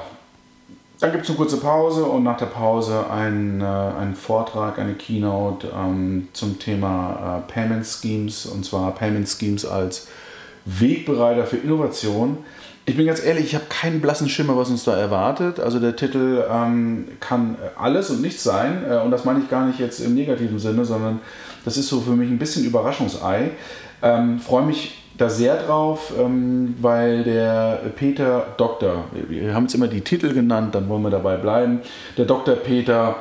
[1.05, 4.95] dann gibt es eine kurze Pause und nach der Pause ein, äh, ein Vortrag, eine
[4.95, 10.07] Keynote ähm, zum Thema äh, Payment Schemes und zwar Payment Schemes als
[10.65, 12.39] Wegbereiter für Innovation.
[12.87, 15.59] Ich bin ganz ehrlich, ich habe keinen blassen Schimmer, was uns da erwartet.
[15.59, 19.67] Also der Titel ähm, kann alles und nichts sein äh, und das meine ich gar
[19.67, 21.19] nicht jetzt im negativen Sinne, sondern
[21.65, 23.51] das ist so für mich ein bisschen Überraschungsei.
[24.01, 29.87] Ähm, Freue mich da sehr drauf, ähm, weil der Peter Doktor, wir haben jetzt immer
[29.87, 31.81] die Titel genannt, dann wollen wir dabei bleiben,
[32.17, 32.55] der Dr.
[32.55, 33.15] Peter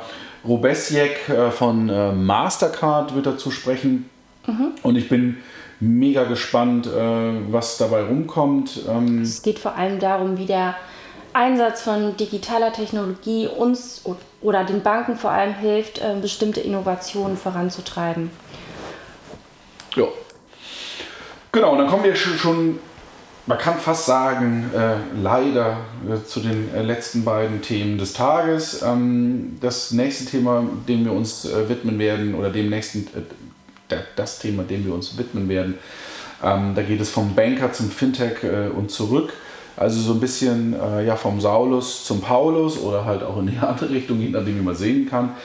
[0.47, 4.09] Robesiek äh, von äh, Mastercard wird dazu sprechen.
[4.45, 4.71] Mhm.
[4.83, 5.37] Und ich bin
[5.79, 6.91] mega gespannt, äh,
[7.51, 8.81] was dabei rumkommt.
[8.87, 10.75] Ähm, es geht vor allem darum, wie der
[11.33, 14.03] Einsatz von digitaler Technologie uns
[14.41, 18.31] oder den Banken vor allem hilft, bestimmte Innovationen voranzutreiben.
[19.97, 20.05] Ja,
[21.55, 22.79] Genau, und dann kommen wir schon,
[23.45, 28.83] man kann fast sagen, äh, leider äh, zu den äh, letzten beiden Themen des Tages.
[28.85, 34.39] Ähm, das nächste Thema, dem wir uns äh, widmen werden, oder dem nächsten, äh, das
[34.39, 35.75] Thema, dem wir uns widmen werden,
[36.43, 39.31] ähm, da geht es vom Banker zum Fintech äh, und zurück.
[39.77, 40.73] Also so ein bisschen
[41.05, 44.61] ja, vom Saulus zum Paulus oder halt auch in die andere Richtung, je nachdem, wie
[44.61, 45.35] man sehen kann.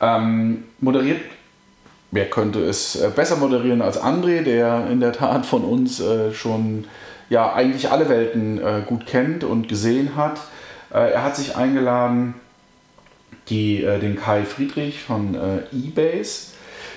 [0.00, 1.20] Ähm, moderiert
[2.10, 6.32] wer könnte es äh, besser moderieren als André, der in der Tat von uns äh,
[6.32, 6.84] schon
[7.30, 10.40] ja, eigentlich alle Welten äh, gut kennt und gesehen hat.
[10.90, 12.34] er hat sich eingeladen,
[13.50, 15.36] die, den Kai Friedrich von
[15.70, 16.52] eBase,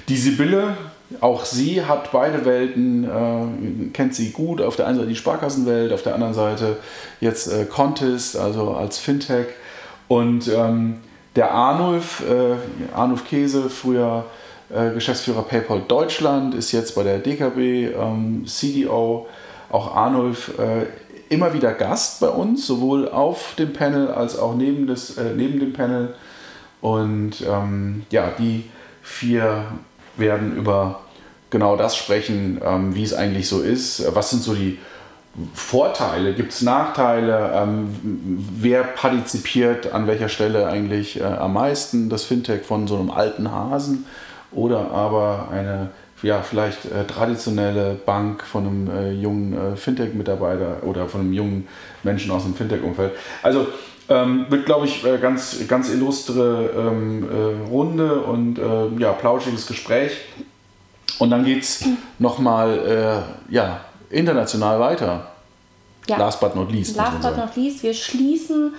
[0.08, 0.78] die Sibylle,
[1.20, 4.62] auch sie hat beide Welten, kennt sie gut.
[4.62, 6.78] Auf der einen Seite die Sparkassenwelt, auf der anderen Seite
[7.20, 9.48] jetzt Contest, also als Fintech.
[10.08, 11.00] Und ähm,
[11.36, 14.26] der Arnulf, äh, Arnulf Käse, früher
[14.94, 19.28] Geschäftsführer PayPal Deutschland, ist jetzt bei der DKB ähm, CDO.
[19.70, 20.86] Auch Arnulf äh,
[21.34, 25.60] immer wieder Gast bei uns, sowohl auf dem Panel als auch neben, des, äh, neben
[25.60, 26.14] dem Panel.
[26.82, 28.66] Und ähm, ja, die
[29.02, 29.66] vier
[30.18, 31.02] werden über
[31.50, 34.04] genau das sprechen, ähm, wie es eigentlich so ist.
[34.16, 34.80] Was sind so die
[35.54, 36.34] Vorteile?
[36.34, 37.52] Gibt es Nachteile?
[37.56, 37.96] Ähm,
[38.58, 42.10] wer partizipiert an welcher Stelle eigentlich äh, am meisten?
[42.10, 44.06] Das Fintech von so einem alten Hasen
[44.52, 45.90] oder aber eine
[46.24, 51.68] ja, vielleicht äh, traditionelle Bank von einem äh, jungen äh, Fintech-Mitarbeiter oder von einem jungen
[52.04, 53.14] Menschen aus dem Fintech-Umfeld.
[53.42, 53.68] Also
[54.10, 59.68] ähm, wird, glaube ich, äh, ganz, ganz illustre ähm, äh, Runde und äh, ja, plauschiges
[59.68, 60.12] Gespräch.
[61.18, 61.86] Und dann geht es
[62.18, 65.28] nochmal ja, international weiter.
[66.08, 66.18] Ja.
[66.18, 66.96] Last but not least.
[66.96, 68.74] Last but not least, wir schließen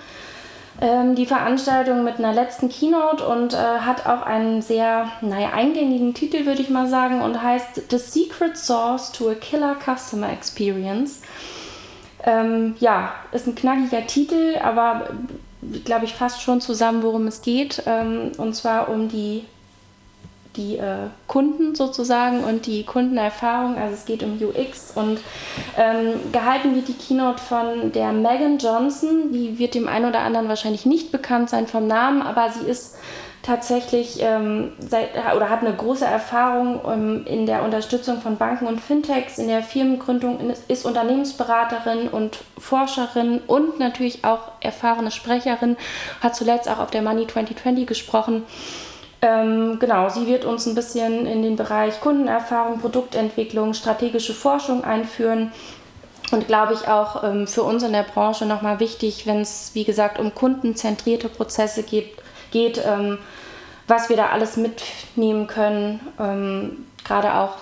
[0.83, 6.13] ähm, die Veranstaltung mit einer letzten Keynote und äh, hat auch einen sehr naja, eingängigen
[6.13, 11.21] Titel, würde ich mal sagen, und heißt The Secret Source to a Killer Customer Experience.
[12.25, 15.09] Ähm, ja, ist ein knackiger Titel, aber
[15.85, 17.83] glaube ich fast schon zusammen, worum es geht.
[17.85, 19.45] Ähm, und zwar um die
[20.55, 23.77] die äh, Kunden sozusagen und die Kundenerfahrung.
[23.77, 25.19] Also es geht um UX und
[25.77, 29.31] ähm, gehalten wird die Keynote von der Megan Johnson.
[29.31, 32.97] Die wird dem einen oder anderen wahrscheinlich nicht bekannt sein vom Namen, aber sie ist
[33.43, 38.79] tatsächlich ähm, seit, oder hat eine große Erfahrung ähm, in der Unterstützung von Banken und
[38.79, 45.75] Fintechs, in der Firmengründung, ist Unternehmensberaterin und Forscherin und natürlich auch erfahrene Sprecherin,
[46.21, 48.43] hat zuletzt auch auf der Money 2020 gesprochen
[49.23, 55.53] ähm, genau, sie wird uns ein bisschen in den Bereich Kundenerfahrung, Produktentwicklung, strategische Forschung einführen.
[56.31, 59.85] Und glaube ich auch ähm, für uns in der Branche nochmal wichtig, wenn es, wie
[59.85, 62.11] gesagt, um kundenzentrierte Prozesse geht,
[62.51, 63.17] geht ähm,
[63.87, 66.01] was wir da alles mitnehmen können.
[66.19, 67.55] Ähm, gerade auch,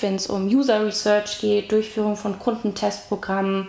[0.00, 3.68] wenn es um User Research geht, Durchführung von Kundentestprogrammen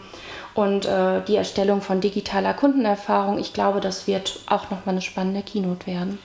[0.55, 3.37] und äh, die Erstellung von digitaler Kundenerfahrung.
[3.37, 6.17] Ich glaube, das wird auch nochmal eine spannende Keynote werden.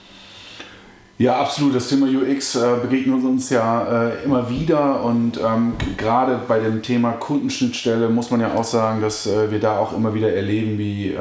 [1.17, 1.73] Ja, absolut.
[1.73, 6.81] Das Thema UX äh, begegnet uns ja äh, immer wieder und ähm, gerade bei dem
[6.81, 10.77] Thema Kundenschnittstelle muss man ja auch sagen, dass äh, wir da auch immer wieder erleben,
[10.77, 11.17] wie äh,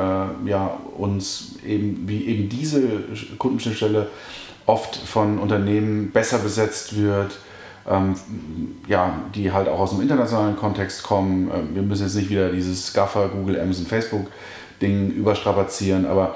[0.47, 2.83] ja, uns eben, wie eben diese
[3.39, 4.09] Kundenschnittstelle
[4.67, 7.39] oft von Unternehmen besser besetzt wird,
[7.89, 8.17] ähm,
[8.89, 11.53] ja, die halt auch aus dem internationalen Kontext kommen.
[11.55, 14.27] Ähm, wir müssen jetzt nicht wieder dieses Scuffer, Google, Amazon, Facebook
[14.83, 16.35] Ding überstrapazieren, aber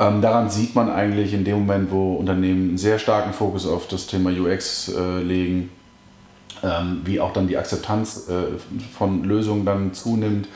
[0.00, 3.88] ähm, daran sieht man eigentlich in dem Moment, wo Unternehmen einen sehr starken Fokus auf
[3.88, 5.70] das Thema UX äh, legen,
[6.62, 8.58] ähm, wie auch dann die Akzeptanz äh,
[8.96, 10.48] von Lösungen dann zunimmt.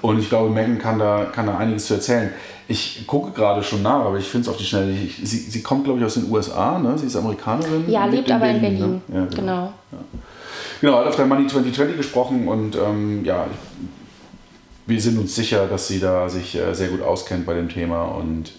[0.00, 2.30] Und ich glaube, Megan kann da, kann da einiges zu erzählen.
[2.68, 4.92] Ich gucke gerade schon nach, aber ich finde es auf die Schnelle.
[4.92, 6.96] Ich, sie, sie kommt, glaube ich, aus den USA, ne?
[6.96, 7.90] sie ist Amerikanerin.
[7.90, 9.02] Ja, lebt in aber Berlin, in Berlin.
[9.08, 9.14] Ne?
[9.14, 9.36] Ja, genau.
[9.36, 9.72] Genau.
[9.92, 9.98] Ja.
[10.80, 13.46] genau, hat auf der Money 2020 gesprochen und ähm, ja,
[14.86, 18.02] wir sind uns sicher, dass sie da sich äh, sehr gut auskennt bei dem Thema
[18.02, 18.52] und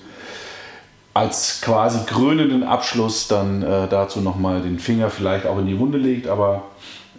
[1.15, 5.97] als quasi krönenden Abschluss dann äh, dazu nochmal den Finger vielleicht auch in die Wunde
[5.97, 6.63] legt, aber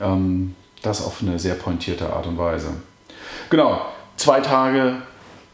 [0.01, 2.68] ähm, das auf eine sehr pointierte Art und Weise.
[3.49, 3.80] Genau,
[4.18, 4.97] zwei Tage,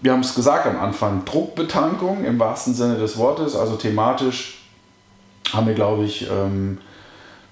[0.00, 4.64] wir haben es gesagt am Anfang, Druckbetankung im wahrsten Sinne des Wortes, also thematisch
[5.52, 6.78] haben wir, glaube ich, ähm,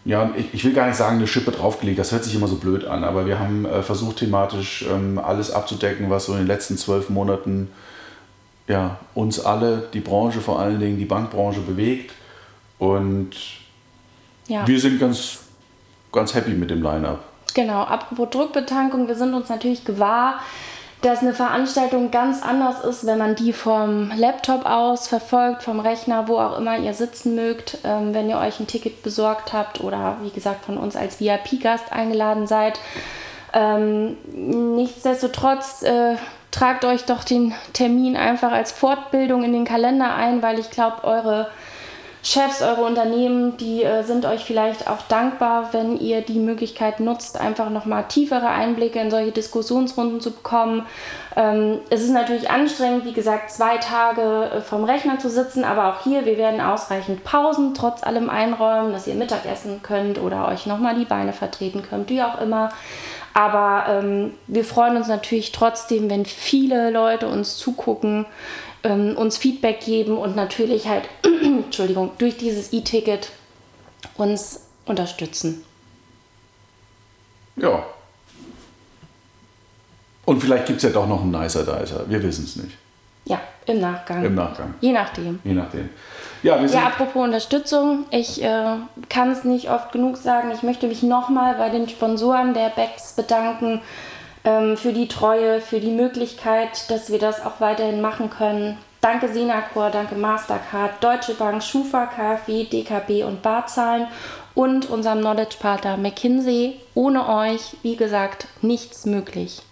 [0.04, 2.84] ja, ich, will gar nicht sagen, eine Schippe draufgelegt, das hört sich immer so blöd
[2.84, 6.76] an, aber wir haben äh, versucht, thematisch ähm, alles abzudecken, was so in den letzten
[6.76, 7.70] zwölf Monaten
[8.70, 12.14] ja, uns alle, die Branche vor allen Dingen, die Bankbranche bewegt.
[12.78, 13.30] Und
[14.46, 14.66] ja.
[14.66, 15.40] wir sind ganz,
[16.12, 17.18] ganz happy mit dem Line-up.
[17.52, 20.40] Genau, apropos Druckbetankung, wir sind uns natürlich gewahr,
[21.02, 26.28] dass eine Veranstaltung ganz anders ist, wenn man die vom Laptop aus verfolgt, vom Rechner,
[26.28, 30.18] wo auch immer ihr sitzen mögt, ähm, wenn ihr euch ein Ticket besorgt habt oder
[30.22, 32.78] wie gesagt von uns als VIP-Gast eingeladen seid.
[33.52, 34.16] Ähm,
[34.76, 36.14] nichtsdestotrotz äh,
[36.50, 41.04] tragt euch doch den Termin einfach als Fortbildung in den Kalender ein, weil ich glaube,
[41.04, 41.48] eure
[42.22, 47.40] Chefs, eure Unternehmen, die äh, sind euch vielleicht auch dankbar, wenn ihr die Möglichkeit nutzt,
[47.40, 50.84] einfach nochmal tiefere Einblicke in solche Diskussionsrunden zu bekommen.
[51.34, 55.88] Ähm, es ist natürlich anstrengend, wie gesagt, zwei Tage äh, vom Rechner zu sitzen, aber
[55.88, 60.66] auch hier, wir werden ausreichend Pausen trotz allem einräumen, dass ihr Mittagessen könnt oder euch
[60.66, 62.68] nochmal die Beine vertreten könnt, wie auch immer.
[63.34, 68.26] Aber ähm, wir freuen uns natürlich trotzdem, wenn viele Leute uns zugucken,
[68.82, 71.04] ähm, uns Feedback geben und natürlich halt,
[71.42, 73.30] Entschuldigung, durch dieses E-Ticket
[74.16, 75.64] uns unterstützen.
[77.56, 77.84] Ja.
[80.24, 82.08] Und vielleicht gibt es ja doch noch einen nicer Dicer.
[82.08, 82.76] Wir wissen es nicht.
[83.24, 84.24] Ja, im Nachgang.
[84.24, 84.74] Im Nachgang.
[84.80, 85.40] Je nachdem.
[85.44, 85.90] Je nachdem.
[86.42, 88.76] Ja, wir sind Ja, apropos Unterstützung, ich äh,
[89.08, 90.50] kann es nicht oft genug sagen.
[90.54, 93.82] Ich möchte mich nochmal bei den Sponsoren der Becks bedanken
[94.44, 98.78] ähm, für die Treue, für die Möglichkeit, dass wir das auch weiterhin machen können.
[99.00, 104.06] Danke Senacor, danke Mastercard, Deutsche Bank, Schufa, KfW, DKB und Barzahlen
[104.54, 106.80] und unserem Knowledge-Partner McKinsey.
[106.94, 109.62] Ohne euch, wie gesagt, nichts möglich.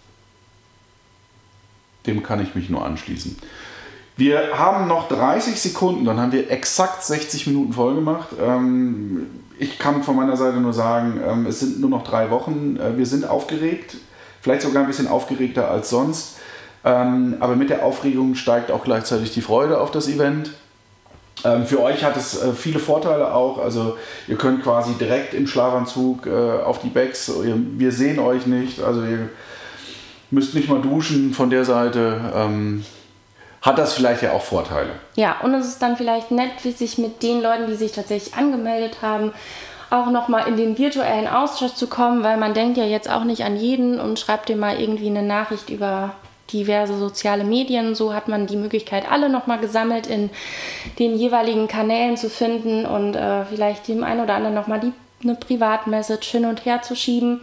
[2.07, 3.37] Dem kann ich mich nur anschließen.
[4.19, 8.31] Wir haben noch 30 Sekunden, dann haben wir exakt 60 Minuten voll gemacht.
[8.45, 9.29] Ähm,
[9.61, 12.77] ich kann von meiner Seite nur sagen, ähm, es sind nur noch drei Wochen.
[12.79, 13.97] Äh, wir sind aufgeregt,
[14.41, 16.39] vielleicht sogar ein bisschen aufgeregter als sonst.
[16.85, 20.51] Ähm, aber mit der Aufregung steigt auch gleichzeitig die Freude auf das Event.
[21.67, 23.59] Für euch hat es äh, viele Vorteile auch.
[23.59, 23.97] Also
[24.27, 26.31] ihr könnt quasi direkt im Schlafanzug äh,
[26.65, 27.31] auf die Backs.
[27.45, 28.83] Wir sehen euch nicht.
[28.83, 29.29] Also ihr
[30.33, 32.33] müsst nicht mal duschen von der Seite.
[33.63, 34.91] Hat das vielleicht ja auch Vorteile.
[35.17, 38.99] Ja, und es ist dann vielleicht nett, sich mit den Leuten, die sich tatsächlich angemeldet
[39.03, 39.33] haben,
[39.91, 43.45] auch nochmal in den virtuellen Austausch zu kommen, weil man denkt ja jetzt auch nicht
[43.45, 46.15] an jeden und schreibt dir mal irgendwie eine Nachricht über
[46.53, 47.95] diverse soziale Medien.
[47.95, 50.31] So hat man die Möglichkeit, alle nochmal gesammelt in
[50.99, 54.81] den jeweiligen Kanälen zu finden und äh, vielleicht dem einen oder anderen nochmal
[55.23, 57.41] eine Privatmessage hin und her zu schieben.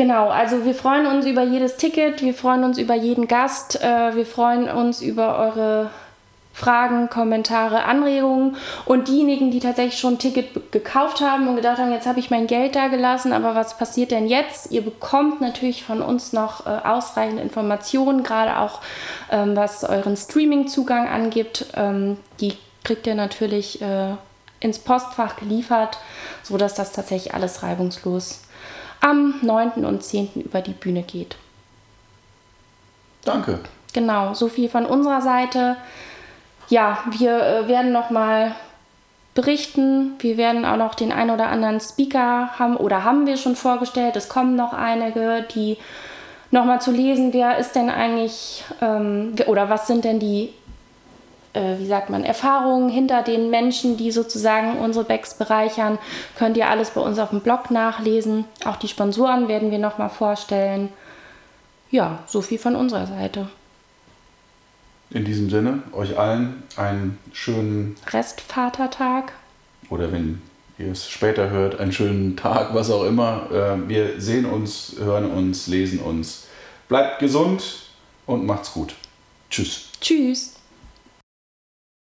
[0.00, 4.16] Genau, also wir freuen uns über jedes Ticket, wir freuen uns über jeden Gast, äh,
[4.16, 5.90] wir freuen uns über eure
[6.54, 11.92] Fragen, Kommentare, Anregungen und diejenigen, die tatsächlich schon ein Ticket gekauft haben und gedacht haben,
[11.92, 14.72] jetzt habe ich mein Geld da gelassen, aber was passiert denn jetzt?
[14.72, 18.80] Ihr bekommt natürlich von uns noch äh, ausreichende Informationen, gerade auch
[19.30, 21.66] ähm, was euren Streaming-Zugang angibt.
[21.76, 24.14] Ähm, die kriegt ihr natürlich äh,
[24.60, 25.98] ins Postfach geliefert,
[26.42, 28.40] sodass das tatsächlich alles reibungslos
[29.00, 29.84] am 9.
[29.84, 30.42] und 10.
[30.42, 31.36] über die Bühne geht.
[33.24, 33.60] Danke.
[33.92, 35.76] Genau, so viel von unserer Seite.
[36.68, 38.54] Ja, wir äh, werden nochmal
[39.34, 40.12] berichten.
[40.18, 44.16] Wir werden auch noch den ein oder anderen Speaker haben oder haben wir schon vorgestellt.
[44.16, 45.78] Es kommen noch einige, die
[46.50, 50.52] nochmal zu lesen, wer ist denn eigentlich ähm, oder was sind denn die,
[51.52, 55.98] äh, wie sagt man, Erfahrungen hinter den Menschen, die sozusagen unsere Backs bereichern.
[56.36, 58.44] Könnt ihr alles bei uns auf dem Blog nachlesen.
[58.64, 60.90] Auch die Sponsoren werden wir nochmal vorstellen.
[61.90, 63.48] Ja, so viel von unserer Seite.
[65.10, 69.32] In diesem Sinne, euch allen einen schönen Restvatertag.
[69.88, 70.40] oder wenn
[70.78, 73.48] ihr es später hört, einen schönen Tag, was auch immer.
[73.52, 76.46] Äh, Wir sehen uns, hören uns, lesen uns.
[76.88, 77.62] Bleibt gesund
[78.26, 78.94] und macht's gut.
[79.50, 79.88] Tschüss.
[80.00, 80.54] Tschüss.